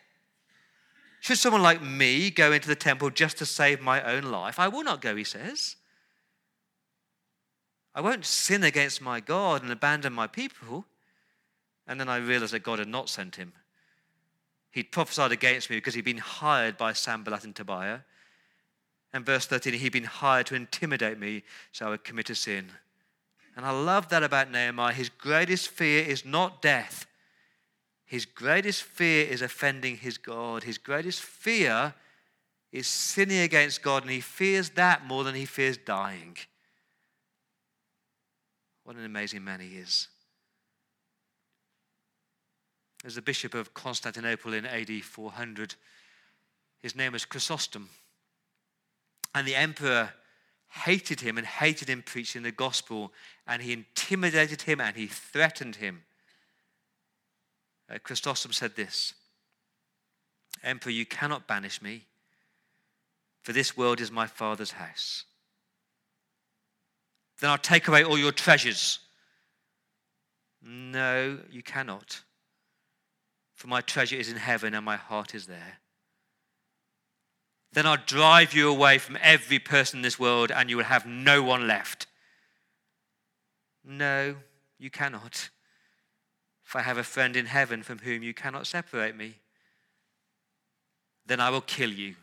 Should 1.18 1.36
someone 1.36 1.62
like 1.62 1.82
me 1.82 2.30
go 2.30 2.52
into 2.52 2.68
the 2.68 2.76
temple 2.76 3.10
just 3.10 3.38
to 3.38 3.44
save 3.44 3.80
my 3.80 4.00
own 4.04 4.22
life? 4.22 4.60
I 4.60 4.68
will 4.68 4.84
not 4.84 5.00
go, 5.00 5.16
he 5.16 5.24
says. 5.24 5.74
I 7.92 8.02
won't 8.02 8.24
sin 8.24 8.62
against 8.62 9.02
my 9.02 9.18
God 9.18 9.64
and 9.64 9.72
abandon 9.72 10.12
my 10.12 10.28
people. 10.28 10.86
And 11.88 11.98
then 11.98 12.08
I 12.08 12.18
realized 12.18 12.52
that 12.52 12.62
God 12.62 12.78
had 12.78 12.86
not 12.86 13.08
sent 13.08 13.34
him. 13.34 13.52
He'd 14.70 14.92
prophesied 14.92 15.32
against 15.32 15.70
me 15.70 15.76
because 15.76 15.94
he'd 15.94 16.04
been 16.04 16.18
hired 16.18 16.78
by 16.78 16.92
Sanballat 16.92 17.42
and 17.42 17.56
Tobiah. 17.56 17.98
And 19.12 19.26
verse 19.26 19.44
13, 19.44 19.72
he'd 19.72 19.92
been 19.92 20.04
hired 20.04 20.46
to 20.46 20.54
intimidate 20.54 21.18
me 21.18 21.42
so 21.72 21.88
I 21.88 21.90
would 21.90 22.04
commit 22.04 22.30
a 22.30 22.36
sin. 22.36 22.70
And 23.60 23.68
I 23.68 23.72
love 23.72 24.08
that 24.08 24.22
about 24.22 24.50
Nehemiah. 24.50 24.94
His 24.94 25.10
greatest 25.10 25.68
fear 25.68 26.02
is 26.02 26.24
not 26.24 26.62
death, 26.62 27.04
his 28.06 28.24
greatest 28.24 28.82
fear 28.82 29.26
is 29.26 29.42
offending 29.42 29.98
his 29.98 30.16
God. 30.16 30.62
His 30.62 30.78
greatest 30.78 31.20
fear 31.20 31.92
is 32.72 32.86
sinning 32.86 33.40
against 33.40 33.82
God, 33.82 34.02
and 34.02 34.10
he 34.10 34.22
fears 34.22 34.70
that 34.70 35.04
more 35.04 35.24
than 35.24 35.34
he 35.34 35.44
fears 35.44 35.76
dying. 35.76 36.38
What 38.84 38.96
an 38.96 39.04
amazing 39.04 39.44
man 39.44 39.60
he 39.60 39.76
is. 39.76 40.08
As 43.04 43.14
the 43.14 43.22
bishop 43.22 43.52
of 43.52 43.74
Constantinople 43.74 44.54
in 44.54 44.64
AD 44.64 45.04
400, 45.04 45.74
his 46.80 46.96
name 46.96 47.12
was 47.12 47.26
Chrysostom. 47.26 47.90
And 49.34 49.46
the 49.46 49.54
emperor 49.54 50.14
hated 50.70 51.20
him 51.20 51.36
and 51.36 51.46
hated 51.46 51.88
him 51.88 52.02
preaching 52.02 52.42
the 52.42 52.52
gospel, 52.52 53.12
and 53.46 53.60
he 53.60 53.72
intimidated 53.72 54.62
him 54.62 54.80
and 54.80 54.96
he 54.96 55.06
threatened 55.06 55.76
him. 55.76 56.04
Uh, 57.92 57.98
Chrysostom 58.02 58.52
said 58.52 58.76
this 58.76 59.14
Emperor, 60.62 60.92
you 60.92 61.06
cannot 61.06 61.46
banish 61.46 61.82
me, 61.82 62.06
for 63.42 63.52
this 63.52 63.76
world 63.76 64.00
is 64.00 64.10
my 64.10 64.26
father's 64.26 64.72
house. 64.72 65.24
Then 67.40 67.50
I'll 67.50 67.58
take 67.58 67.88
away 67.88 68.04
all 68.04 68.18
your 68.18 68.32
treasures. 68.32 68.98
No, 70.62 71.38
you 71.50 71.62
cannot. 71.62 72.20
For 73.54 73.66
my 73.66 73.80
treasure 73.80 74.16
is 74.16 74.30
in 74.30 74.36
heaven 74.36 74.74
and 74.74 74.84
my 74.84 74.96
heart 74.96 75.34
is 75.34 75.46
there 75.46 75.80
then 77.72 77.86
I'll 77.86 77.96
drive 77.96 78.52
you 78.52 78.68
away 78.68 78.98
from 78.98 79.16
every 79.20 79.58
person 79.58 79.98
in 79.98 80.02
this 80.02 80.18
world 80.18 80.50
and 80.50 80.68
you 80.68 80.76
will 80.76 80.84
have 80.84 81.06
no 81.06 81.42
one 81.42 81.66
left. 81.66 82.06
No, 83.84 84.36
you 84.78 84.90
cannot. 84.90 85.50
If 86.64 86.76
I 86.76 86.82
have 86.82 86.98
a 86.98 87.04
friend 87.04 87.36
in 87.36 87.46
heaven 87.46 87.82
from 87.82 87.98
whom 87.98 88.22
you 88.22 88.34
cannot 88.34 88.66
separate 88.66 89.16
me, 89.16 89.36
then 91.26 91.40
I 91.40 91.50
will 91.50 91.60
kill 91.60 91.90
you. 91.90 92.16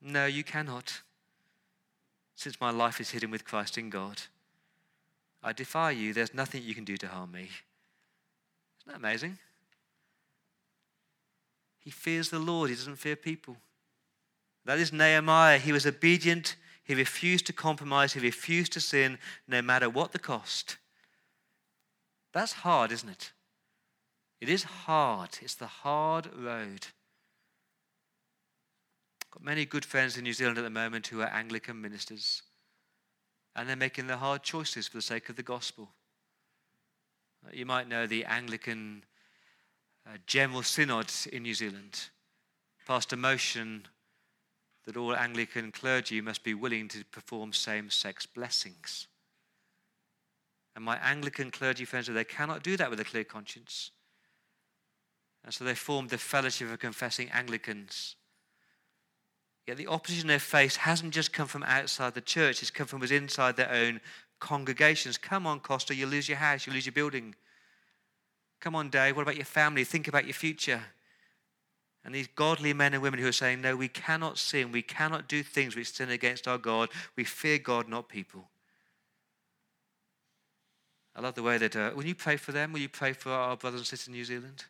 No, 0.00 0.26
you 0.26 0.42
cannot. 0.42 1.02
Since 2.34 2.60
my 2.60 2.70
life 2.70 3.00
is 3.00 3.10
hidden 3.10 3.30
with 3.30 3.44
Christ 3.44 3.78
in 3.78 3.90
God, 3.90 4.22
I 5.42 5.52
defy 5.52 5.90
you. 5.92 6.12
There's 6.12 6.34
nothing 6.34 6.62
you 6.62 6.74
can 6.74 6.84
do 6.84 6.96
to 6.96 7.08
harm 7.08 7.32
me. 7.32 7.50
Isn't 8.80 8.86
that 8.86 8.96
amazing? 8.96 9.38
He 11.78 11.90
fears 11.90 12.30
the 12.30 12.38
Lord, 12.38 12.70
he 12.70 12.76
doesn't 12.76 12.96
fear 12.96 13.16
people. 13.16 13.56
That 14.64 14.78
is 14.78 14.92
Nehemiah. 14.92 15.58
He 15.58 15.72
was 15.72 15.86
obedient. 15.86 16.56
He 16.84 16.94
refused 16.94 17.46
to 17.46 17.52
compromise. 17.52 18.12
He 18.12 18.20
refused 18.20 18.72
to 18.72 18.80
sin, 18.80 19.18
no 19.48 19.62
matter 19.62 19.88
what 19.90 20.12
the 20.12 20.18
cost. 20.18 20.78
That's 22.32 22.52
hard, 22.52 22.92
isn't 22.92 23.08
it? 23.08 23.32
It 24.40 24.48
is 24.48 24.64
hard. 24.64 25.38
It's 25.40 25.54
the 25.54 25.66
hard 25.66 26.28
road. 26.36 26.86
Got 29.30 29.44
many 29.44 29.64
good 29.64 29.84
friends 29.84 30.16
in 30.16 30.24
New 30.24 30.32
Zealand 30.32 30.58
at 30.58 30.64
the 30.64 30.70
moment 30.70 31.06
who 31.06 31.20
are 31.20 31.28
Anglican 31.28 31.80
ministers, 31.80 32.42
and 33.56 33.68
they're 33.68 33.76
making 33.76 34.06
the 34.06 34.16
hard 34.18 34.42
choices 34.42 34.88
for 34.88 34.98
the 34.98 35.02
sake 35.02 35.28
of 35.28 35.36
the 35.36 35.42
gospel. 35.42 35.90
You 37.52 37.66
might 37.66 37.88
know 37.88 38.06
the 38.06 38.24
Anglican 38.24 39.04
uh, 40.06 40.18
General 40.26 40.62
Synod 40.62 41.10
in 41.32 41.42
New 41.42 41.54
Zealand. 41.54 42.08
Pastor 42.86 43.16
Motion 43.16 43.86
that 44.84 44.96
all 44.96 45.14
Anglican 45.14 45.70
clergy 45.70 46.20
must 46.20 46.42
be 46.42 46.54
willing 46.54 46.88
to 46.88 47.04
perform 47.04 47.52
same 47.52 47.90
sex 47.90 48.26
blessings. 48.26 49.06
And 50.74 50.84
my 50.84 50.96
Anglican 50.96 51.50
clergy 51.50 51.84
friends, 51.84 52.06
said 52.06 52.16
they 52.16 52.24
cannot 52.24 52.62
do 52.62 52.76
that 52.76 52.90
with 52.90 53.00
a 53.00 53.04
clear 53.04 53.24
conscience. 53.24 53.90
And 55.44 55.52
so 55.52 55.64
they 55.64 55.74
formed 55.74 56.10
the 56.10 56.18
Fellowship 56.18 56.70
of 56.70 56.78
Confessing 56.78 57.28
Anglicans. 57.30 58.16
Yet 59.66 59.76
the 59.76 59.86
opposition 59.88 60.28
they 60.28 60.38
face 60.38 60.76
hasn't 60.76 61.14
just 61.14 61.32
come 61.32 61.46
from 61.46 61.62
outside 61.64 62.14
the 62.14 62.20
church, 62.20 62.62
it's 62.62 62.70
come 62.70 62.86
from 62.86 63.00
within 63.00 63.24
inside 63.24 63.56
their 63.56 63.70
own 63.70 64.00
congregations. 64.40 65.18
Come 65.18 65.46
on, 65.46 65.60
Costa, 65.60 65.94
you'll 65.94 66.08
lose 66.08 66.28
your 66.28 66.38
house, 66.38 66.66
you'll 66.66 66.74
lose 66.74 66.86
your 66.86 66.92
building. 66.92 67.34
Come 68.60 68.74
on, 68.74 68.90
Dave, 68.90 69.16
what 69.16 69.22
about 69.22 69.36
your 69.36 69.44
family? 69.44 69.84
Think 69.84 70.08
about 70.08 70.24
your 70.24 70.34
future. 70.34 70.82
And 72.04 72.14
these 72.14 72.26
godly 72.26 72.72
men 72.72 72.94
and 72.94 73.02
women 73.02 73.20
who 73.20 73.28
are 73.28 73.32
saying, 73.32 73.60
No, 73.60 73.76
we 73.76 73.88
cannot 73.88 74.38
sin. 74.38 74.72
We 74.72 74.82
cannot 74.82 75.28
do 75.28 75.42
things 75.42 75.76
which 75.76 75.92
sin 75.92 76.10
against 76.10 76.48
our 76.48 76.58
God. 76.58 76.88
We 77.16 77.24
fear 77.24 77.58
God, 77.58 77.88
not 77.88 78.08
people. 78.08 78.48
I 81.14 81.20
love 81.20 81.34
the 81.34 81.42
way 81.42 81.58
that, 81.58 81.76
uh, 81.76 81.90
when 81.90 82.06
you 82.06 82.14
pray 82.14 82.36
for 82.36 82.52
them, 82.52 82.72
will 82.72 82.80
you 82.80 82.88
pray 82.88 83.12
for 83.12 83.30
our 83.30 83.56
brothers 83.56 83.80
and 83.80 83.86
sisters 83.86 84.08
in 84.08 84.14
New 84.14 84.24
Zealand? 84.24 84.64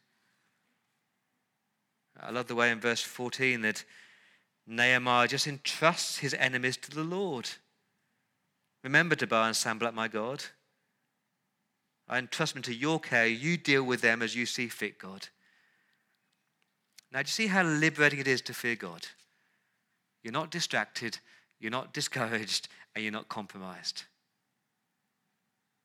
I 2.20 2.30
love 2.30 2.48
the 2.48 2.54
way 2.54 2.70
in 2.70 2.80
verse 2.80 3.00
14 3.00 3.62
that 3.62 3.84
Nehemiah 4.66 5.28
just 5.28 5.46
entrusts 5.46 6.18
his 6.18 6.34
enemies 6.34 6.76
to 6.78 6.90
the 6.90 7.04
Lord. 7.04 7.48
Remember 8.84 9.14
Tobiah 9.14 9.46
and 9.46 9.56
Sanballat, 9.56 9.94
my 9.94 10.08
God. 10.08 10.44
I 12.08 12.18
entrust 12.18 12.54
them 12.54 12.62
to 12.64 12.74
your 12.74 13.00
care. 13.00 13.26
You 13.26 13.56
deal 13.56 13.84
with 13.84 14.00
them 14.00 14.20
as 14.22 14.36
you 14.36 14.44
see 14.44 14.68
fit, 14.68 14.98
God. 14.98 15.28
Now, 17.12 17.20
do 17.20 17.26
you 17.26 17.32
see 17.32 17.46
how 17.48 17.62
liberating 17.62 18.20
it 18.20 18.28
is 18.28 18.40
to 18.42 18.54
fear 18.54 18.74
God? 18.74 19.06
You're 20.22 20.32
not 20.32 20.50
distracted, 20.50 21.18
you're 21.60 21.70
not 21.70 21.92
discouraged, 21.92 22.68
and 22.94 23.04
you're 23.04 23.12
not 23.12 23.28
compromised. 23.28 24.04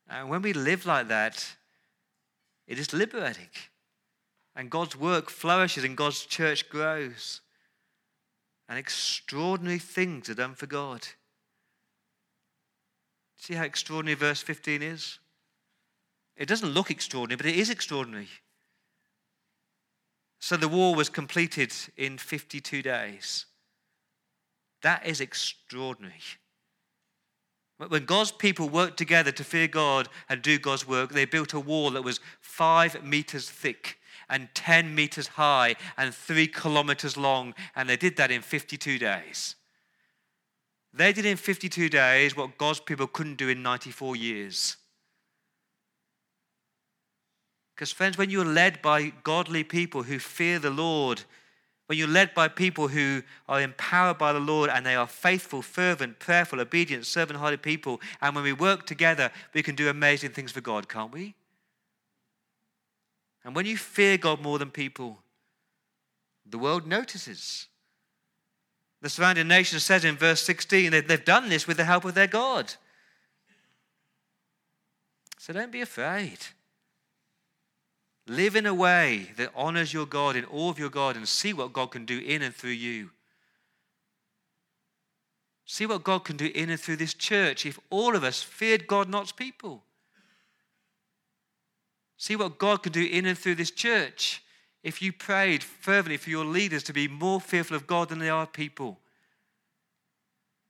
And 0.09 0.29
when 0.29 0.41
we 0.41 0.53
live 0.53 0.85
like 0.85 1.09
that, 1.09 1.55
it 2.65 2.79
is 2.79 2.93
liberating. 2.93 3.49
And 4.55 4.69
God's 4.69 4.95
work 4.95 5.29
flourishes 5.29 5.83
and 5.83 5.97
God's 5.97 6.25
church 6.25 6.69
grows. 6.69 7.41
And 8.69 8.79
extraordinary 8.79 9.79
things 9.79 10.29
are 10.29 10.33
done 10.33 10.55
for 10.55 10.65
God. 10.65 11.07
See 13.35 13.53
how 13.53 13.63
extraordinary 13.63 14.15
verse 14.15 14.41
15 14.41 14.81
is? 14.81 15.19
It 16.35 16.47
doesn't 16.47 16.69
look 16.69 16.89
extraordinary, 16.89 17.37
but 17.37 17.45
it 17.45 17.55
is 17.55 17.69
extraordinary. 17.69 18.29
So 20.39 20.57
the 20.57 20.67
war 20.67 20.95
was 20.95 21.09
completed 21.09 21.73
in 21.95 22.17
52 22.17 22.81
days. 22.81 23.45
That 24.81 25.05
is 25.05 25.19
extraordinary. 25.19 26.21
When 27.77 28.05
God's 28.05 28.31
people 28.31 28.69
worked 28.69 28.97
together 28.97 29.31
to 29.31 29.43
fear 29.43 29.67
God 29.67 30.09
and 30.29 30.41
do 30.41 30.57
God's 30.57 30.87
work, 30.87 31.11
they 31.11 31.25
built 31.25 31.53
a 31.53 31.59
wall 31.59 31.91
that 31.91 32.03
was 32.03 32.19
five 32.39 33.03
meters 33.03 33.49
thick 33.49 33.99
and 34.29 34.49
10 34.55 34.93
meters 34.93 35.27
high 35.27 35.75
and 35.95 36.13
3 36.13 36.47
kilometers 36.47 37.17
long, 37.17 37.53
and 37.75 37.87
they 37.87 37.97
did 37.97 38.17
that 38.17 38.31
in 38.31 38.41
52 38.41 38.97
days. 38.97 39.55
They 40.93 41.13
did 41.13 41.25
in 41.25 41.37
52 41.37 41.89
days 41.89 42.35
what 42.35 42.57
God's 42.57 42.79
people 42.79 43.07
couldn't 43.07 43.35
do 43.35 43.49
in 43.49 43.61
94 43.61 44.15
years. 44.15 44.77
Because, 47.77 47.91
friends, 47.91 48.17
when 48.17 48.31
you're 48.31 48.43
led 48.43 48.81
by 48.81 49.13
godly 49.23 49.63
people 49.63 50.01
who 50.01 50.17
fear 50.17 50.57
the 50.57 50.71
Lord, 50.71 51.21
when 51.85 51.99
you're 51.99 52.07
led 52.07 52.33
by 52.33 52.47
people 52.47 52.87
who 52.87 53.21
are 53.47 53.61
empowered 53.61 54.17
by 54.17 54.33
the 54.33 54.39
Lord 54.39 54.71
and 54.71 54.83
they 54.83 54.95
are 54.95 55.05
faithful, 55.05 55.61
fervent, 55.61 56.17
prayerful, 56.17 56.59
obedient, 56.59 57.05
servant 57.05 57.39
hearted 57.39 57.61
people, 57.61 58.01
and 58.19 58.33
when 58.33 58.43
we 58.43 58.51
work 58.51 58.87
together, 58.87 59.29
we 59.53 59.61
can 59.61 59.75
do 59.75 59.89
amazing 59.89 60.31
things 60.31 60.51
for 60.51 60.59
God, 60.59 60.89
can't 60.89 61.13
we? 61.13 61.35
And 63.45 63.55
when 63.55 63.67
you 63.67 63.77
fear 63.77 64.17
God 64.17 64.41
more 64.41 64.57
than 64.57 64.71
people, 64.71 65.19
the 66.49 66.57
world 66.57 66.87
notices. 66.87 67.67
The 69.03 69.09
surrounding 69.09 69.47
nation 69.47 69.79
says 69.79 70.03
in 70.03 70.17
verse 70.17 70.41
16 70.41 70.93
that 70.93 71.07
they've 71.07 71.23
done 71.23 71.47
this 71.49 71.67
with 71.67 71.77
the 71.77 71.85
help 71.85 72.05
of 72.05 72.15
their 72.15 72.25
God. 72.25 72.73
So 75.37 75.53
don't 75.53 75.71
be 75.71 75.81
afraid. 75.81 76.39
Live 78.27 78.57
in 78.57 78.65
a 78.65 78.73
way 78.73 79.31
that 79.37 79.51
honors 79.55 79.93
your 79.93 80.05
God 80.05 80.35
in 80.35 80.43
all 80.45 80.69
of 80.69 80.77
your 80.77 80.89
God 80.89 81.15
and 81.15 81.27
see 81.27 81.53
what 81.53 81.71
God 81.71 81.91
can 81.91 82.05
do 82.05 82.19
in 82.19 82.41
and 82.41 82.53
through 82.53 82.71
you. 82.71 83.11
See 85.65 85.85
what 85.85 86.03
God 86.03 86.25
can 86.25 86.35
do 86.35 86.51
in 86.53 86.69
and 86.69 86.79
through 86.79 86.97
this 86.97 87.13
church 87.13 87.65
if 87.65 87.79
all 87.89 88.15
of 88.15 88.23
us 88.23 88.43
feared 88.43 88.87
God, 88.87 89.07
not 89.09 89.35
people. 89.37 89.83
See 92.17 92.35
what 92.35 92.57
God 92.57 92.83
can 92.83 92.91
do 92.91 93.05
in 93.05 93.25
and 93.25 93.37
through 93.37 93.55
this 93.55 93.71
church 93.71 94.43
if 94.83 95.01
you 95.01 95.13
prayed 95.13 95.63
fervently 95.63 96.17
for 96.17 96.29
your 96.29 96.45
leaders 96.45 96.83
to 96.83 96.93
be 96.93 97.07
more 97.07 97.39
fearful 97.39 97.75
of 97.75 97.87
God 97.87 98.09
than 98.09 98.19
they 98.19 98.29
are 98.29 98.47
people. 98.47 98.99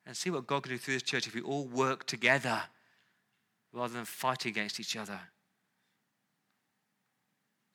And 0.06 0.16
see 0.16 0.30
what 0.30 0.48
God 0.48 0.64
can 0.64 0.72
do 0.74 0.78
through 0.78 0.96
this 0.96 1.04
church 1.04 1.28
if 1.28 1.34
we 1.34 1.42
all 1.42 1.66
work 1.66 2.06
together 2.06 2.64
rather 3.74 3.94
than 3.94 4.06
fighting 4.06 4.52
against 4.52 4.80
each 4.80 4.96
other. 4.96 5.20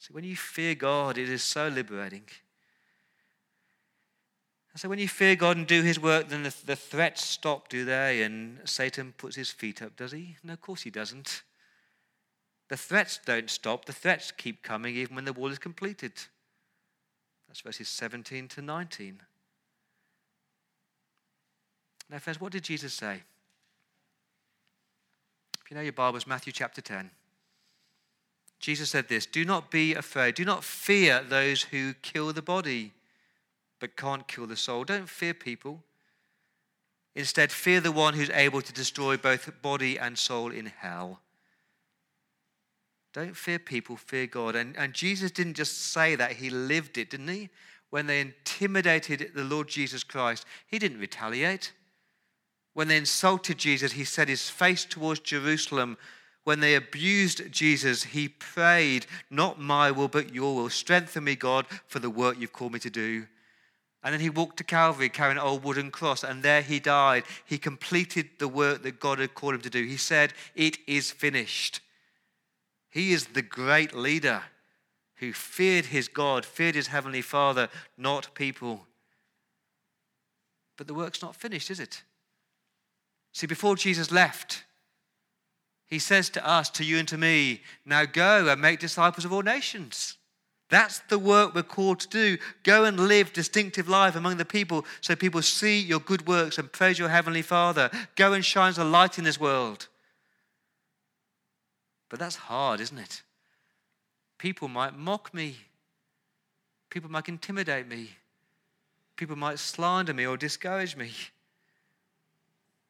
See, 0.02 0.12
when 0.12 0.24
you 0.24 0.34
fear 0.34 0.74
God, 0.74 1.16
it 1.16 1.28
is 1.28 1.44
so 1.44 1.68
liberating. 1.68 2.24
And 4.72 4.80
so 4.80 4.88
when 4.88 4.98
you 4.98 5.06
fear 5.06 5.36
God 5.36 5.56
and 5.56 5.64
do 5.64 5.80
his 5.80 6.00
work, 6.00 6.28
then 6.28 6.42
the, 6.42 6.52
the 6.66 6.74
threats 6.74 7.24
stop, 7.24 7.68
do 7.68 7.84
they? 7.84 8.24
And 8.24 8.58
Satan 8.64 9.14
puts 9.16 9.36
his 9.36 9.52
feet 9.52 9.80
up, 9.80 9.94
does 9.94 10.10
he? 10.10 10.38
No, 10.42 10.54
of 10.54 10.60
course 10.60 10.82
he 10.82 10.90
doesn't. 10.90 11.44
The 12.68 12.76
threats 12.76 13.20
don't 13.24 13.48
stop. 13.48 13.84
The 13.84 13.92
threats 13.92 14.32
keep 14.32 14.64
coming 14.64 14.96
even 14.96 15.14
when 15.14 15.24
the 15.24 15.32
wall 15.32 15.52
is 15.52 15.60
completed. 15.60 16.14
That's 17.46 17.60
verses 17.60 17.88
17 17.88 18.48
to 18.48 18.62
19. 18.62 19.20
Now, 22.10 22.18
friends, 22.18 22.40
what 22.40 22.50
did 22.50 22.64
Jesus 22.64 22.92
say? 22.92 23.22
If 25.64 25.70
you 25.70 25.76
know 25.76 25.82
your 25.84 25.92
Bibles, 25.92 26.26
Matthew 26.26 26.52
chapter 26.52 26.80
10. 26.80 27.08
Jesus 28.62 28.90
said 28.90 29.08
this 29.08 29.26
Do 29.26 29.44
not 29.44 29.70
be 29.70 29.92
afraid. 29.92 30.36
Do 30.36 30.46
not 30.46 30.64
fear 30.64 31.22
those 31.22 31.62
who 31.62 31.92
kill 31.94 32.32
the 32.32 32.40
body, 32.40 32.92
but 33.80 33.96
can't 33.96 34.26
kill 34.26 34.46
the 34.46 34.56
soul. 34.56 34.84
Don't 34.84 35.08
fear 35.08 35.34
people. 35.34 35.82
Instead, 37.14 37.52
fear 37.52 37.80
the 37.80 37.92
one 37.92 38.14
who's 38.14 38.30
able 38.30 38.62
to 38.62 38.72
destroy 38.72 39.18
both 39.18 39.50
body 39.60 39.98
and 39.98 40.16
soul 40.16 40.50
in 40.50 40.66
hell. 40.66 41.20
Don't 43.12 43.36
fear 43.36 43.58
people, 43.58 43.96
fear 43.96 44.26
God. 44.26 44.56
And, 44.56 44.74
and 44.78 44.94
Jesus 44.94 45.30
didn't 45.30 45.54
just 45.54 45.92
say 45.92 46.14
that, 46.14 46.32
he 46.32 46.48
lived 46.48 46.96
it, 46.96 47.10
didn't 47.10 47.28
he? 47.28 47.50
When 47.90 48.06
they 48.06 48.22
intimidated 48.22 49.32
the 49.34 49.44
Lord 49.44 49.68
Jesus 49.68 50.02
Christ, 50.02 50.46
he 50.66 50.78
didn't 50.78 51.00
retaliate. 51.00 51.72
When 52.72 52.88
they 52.88 52.96
insulted 52.96 53.58
Jesus, 53.58 53.92
he 53.92 54.04
set 54.04 54.28
his 54.28 54.48
face 54.48 54.86
towards 54.86 55.20
Jerusalem 55.20 55.98
when 56.44 56.60
they 56.60 56.74
abused 56.74 57.52
Jesus, 57.52 58.04
he 58.04 58.28
prayed, 58.28 59.06
Not 59.30 59.60
my 59.60 59.90
will, 59.90 60.08
but 60.08 60.34
your 60.34 60.56
will. 60.56 60.70
Strengthen 60.70 61.24
me, 61.24 61.36
God, 61.36 61.66
for 61.86 62.00
the 62.00 62.10
work 62.10 62.36
you've 62.38 62.52
called 62.52 62.72
me 62.72 62.78
to 62.80 62.90
do. 62.90 63.26
And 64.02 64.12
then 64.12 64.20
he 64.20 64.30
walked 64.30 64.56
to 64.56 64.64
Calvary 64.64 65.08
carrying 65.08 65.38
an 65.38 65.44
old 65.44 65.62
wooden 65.62 65.92
cross, 65.92 66.24
and 66.24 66.42
there 66.42 66.62
he 66.62 66.80
died. 66.80 67.22
He 67.44 67.58
completed 67.58 68.30
the 68.38 68.48
work 68.48 68.82
that 68.82 68.98
God 68.98 69.20
had 69.20 69.34
called 69.34 69.54
him 69.54 69.60
to 69.60 69.70
do. 69.70 69.84
He 69.84 69.96
said, 69.96 70.32
It 70.56 70.78
is 70.88 71.12
finished. 71.12 71.80
He 72.90 73.12
is 73.12 73.26
the 73.26 73.42
great 73.42 73.94
leader 73.94 74.42
who 75.16 75.32
feared 75.32 75.86
his 75.86 76.08
God, 76.08 76.44
feared 76.44 76.74
his 76.74 76.88
heavenly 76.88 77.22
Father, 77.22 77.68
not 77.96 78.34
people. 78.34 78.86
But 80.76 80.88
the 80.88 80.94
work's 80.94 81.22
not 81.22 81.36
finished, 81.36 81.70
is 81.70 81.78
it? 81.78 82.02
See, 83.32 83.46
before 83.46 83.76
Jesus 83.76 84.10
left, 84.10 84.64
he 85.92 85.98
says 85.98 86.30
to 86.30 86.48
us, 86.48 86.70
to 86.70 86.84
you 86.84 86.96
and 86.96 87.06
to 87.08 87.18
me, 87.18 87.60
now 87.84 88.06
go 88.06 88.48
and 88.48 88.58
make 88.62 88.80
disciples 88.80 89.26
of 89.26 89.32
all 89.34 89.42
nations. 89.42 90.16
That's 90.70 91.00
the 91.00 91.18
work 91.18 91.54
we're 91.54 91.64
called 91.64 92.00
to 92.00 92.08
do. 92.08 92.38
Go 92.62 92.84
and 92.84 92.98
live 92.98 93.34
distinctive 93.34 93.90
life 93.90 94.16
among 94.16 94.38
the 94.38 94.46
people 94.46 94.86
so 95.02 95.14
people 95.14 95.42
see 95.42 95.78
your 95.78 96.00
good 96.00 96.26
works 96.26 96.56
and 96.56 96.72
praise 96.72 96.98
your 96.98 97.10
heavenly 97.10 97.42
Father. 97.42 97.90
Go 98.16 98.32
and 98.32 98.42
shine 98.42 98.72
a 98.78 98.84
light 98.84 99.18
in 99.18 99.24
this 99.24 99.38
world. 99.38 99.88
But 102.08 102.18
that's 102.18 102.36
hard, 102.36 102.80
isn't 102.80 102.96
it? 102.96 103.20
People 104.38 104.68
might 104.68 104.96
mock 104.96 105.34
me. 105.34 105.56
People 106.88 107.10
might 107.10 107.28
intimidate 107.28 107.86
me. 107.86 108.08
People 109.16 109.36
might 109.36 109.58
slander 109.58 110.14
me 110.14 110.26
or 110.26 110.38
discourage 110.38 110.96
me. 110.96 111.10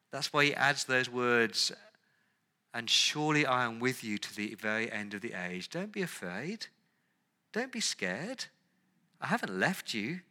That's 0.09 0.31
why 0.31 0.45
he 0.45 0.53
adds 0.53 0.85
those 0.85 1.09
words 1.09 1.73
and 2.73 2.89
surely 2.89 3.45
I 3.45 3.65
am 3.65 3.79
with 3.79 4.03
you 4.03 4.17
to 4.17 4.35
the 4.35 4.55
very 4.55 4.91
end 4.91 5.13
of 5.13 5.21
the 5.21 5.33
age. 5.33 5.69
Don't 5.69 5.91
be 5.91 6.01
afraid. 6.01 6.67
Don't 7.51 7.71
be 7.71 7.79
scared. 7.79 8.45
I 9.21 9.27
haven't 9.27 9.59
left 9.59 9.93
you. 9.93 10.21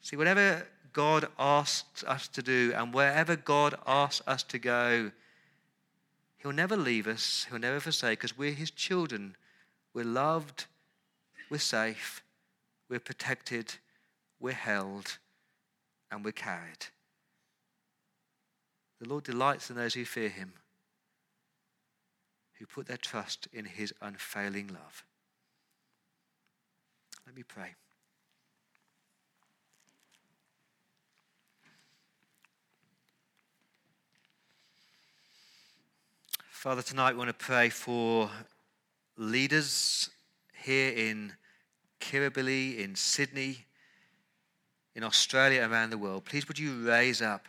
See, 0.00 0.16
whatever 0.16 0.66
God 0.92 1.28
asks 1.38 2.04
us 2.04 2.28
to 2.28 2.42
do 2.42 2.72
and 2.76 2.92
wherever 2.92 3.36
God 3.36 3.74
asks 3.86 4.26
us 4.26 4.42
to 4.44 4.58
go, 4.58 5.10
He'll 6.36 6.52
never 6.52 6.76
leave 6.76 7.06
us, 7.06 7.46
He'll 7.48 7.58
never 7.58 7.80
forsake 7.80 8.22
us. 8.22 8.36
We're 8.36 8.52
His 8.52 8.70
children. 8.70 9.34
We're 9.94 10.04
loved, 10.04 10.66
we're 11.48 11.58
safe, 11.58 12.24
we're 12.88 12.98
protected, 12.98 13.76
we're 14.40 14.52
held, 14.52 15.18
and 16.10 16.24
we're 16.24 16.32
carried. 16.32 16.86
The 19.04 19.10
Lord 19.10 19.24
delights 19.24 19.68
in 19.68 19.76
those 19.76 19.92
who 19.92 20.06
fear 20.06 20.30
him, 20.30 20.54
who 22.54 22.64
put 22.64 22.86
their 22.86 22.96
trust 22.96 23.48
in 23.52 23.66
his 23.66 23.92
unfailing 24.00 24.68
love. 24.68 25.04
Let 27.26 27.36
me 27.36 27.42
pray. 27.42 27.74
Father, 36.48 36.80
tonight 36.80 37.12
we 37.12 37.18
want 37.18 37.28
to 37.28 37.34
pray 37.34 37.68
for 37.68 38.30
leaders 39.18 40.08
here 40.62 40.94
in 40.96 41.34
Kirribilli, 42.00 42.78
in 42.78 42.94
Sydney, 42.94 43.66
in 44.94 45.04
Australia, 45.04 45.68
around 45.70 45.90
the 45.90 45.98
world. 45.98 46.24
Please, 46.24 46.48
would 46.48 46.58
you 46.58 46.88
raise 46.88 47.20
up 47.20 47.44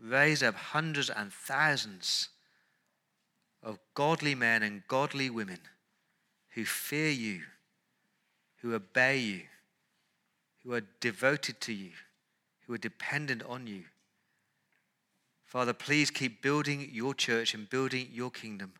raise 0.00 0.42
up 0.42 0.54
hundreds 0.54 1.10
and 1.10 1.32
thousands 1.32 2.28
of 3.62 3.78
godly 3.94 4.34
men 4.34 4.62
and 4.62 4.86
godly 4.88 5.30
women 5.30 5.60
who 6.50 6.64
fear 6.64 7.10
you, 7.10 7.42
who 8.60 8.74
obey 8.74 9.18
you, 9.18 9.42
who 10.62 10.72
are 10.72 10.82
devoted 11.00 11.60
to 11.60 11.72
you, 11.72 11.90
who 12.66 12.74
are 12.74 12.78
dependent 12.78 13.42
on 13.44 13.66
you. 13.66 13.84
Father, 15.44 15.72
please 15.72 16.10
keep 16.10 16.42
building 16.42 16.88
your 16.92 17.14
church 17.14 17.54
and 17.54 17.68
building 17.68 18.08
your 18.12 18.30
kingdom. 18.30 18.72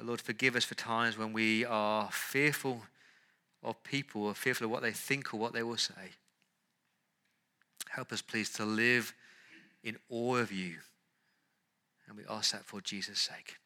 Lord, 0.00 0.20
forgive 0.20 0.54
us 0.54 0.64
for 0.64 0.76
times 0.76 1.18
when 1.18 1.32
we 1.32 1.64
are 1.64 2.08
fearful 2.12 2.82
of 3.62 3.82
people 3.82 4.26
or 4.26 4.34
fearful 4.34 4.66
of 4.66 4.70
what 4.70 4.82
they 4.82 4.92
think 4.92 5.34
or 5.34 5.38
what 5.38 5.52
they 5.52 5.62
will 5.62 5.76
say. 5.76 6.12
Help 7.90 8.12
us, 8.12 8.22
please, 8.22 8.50
to 8.54 8.64
live 8.64 9.14
in 9.82 9.96
awe 10.08 10.36
of 10.36 10.52
you. 10.52 10.76
And 12.06 12.16
we 12.16 12.24
ask 12.28 12.52
that 12.52 12.64
for 12.64 12.80
Jesus' 12.80 13.20
sake. 13.20 13.56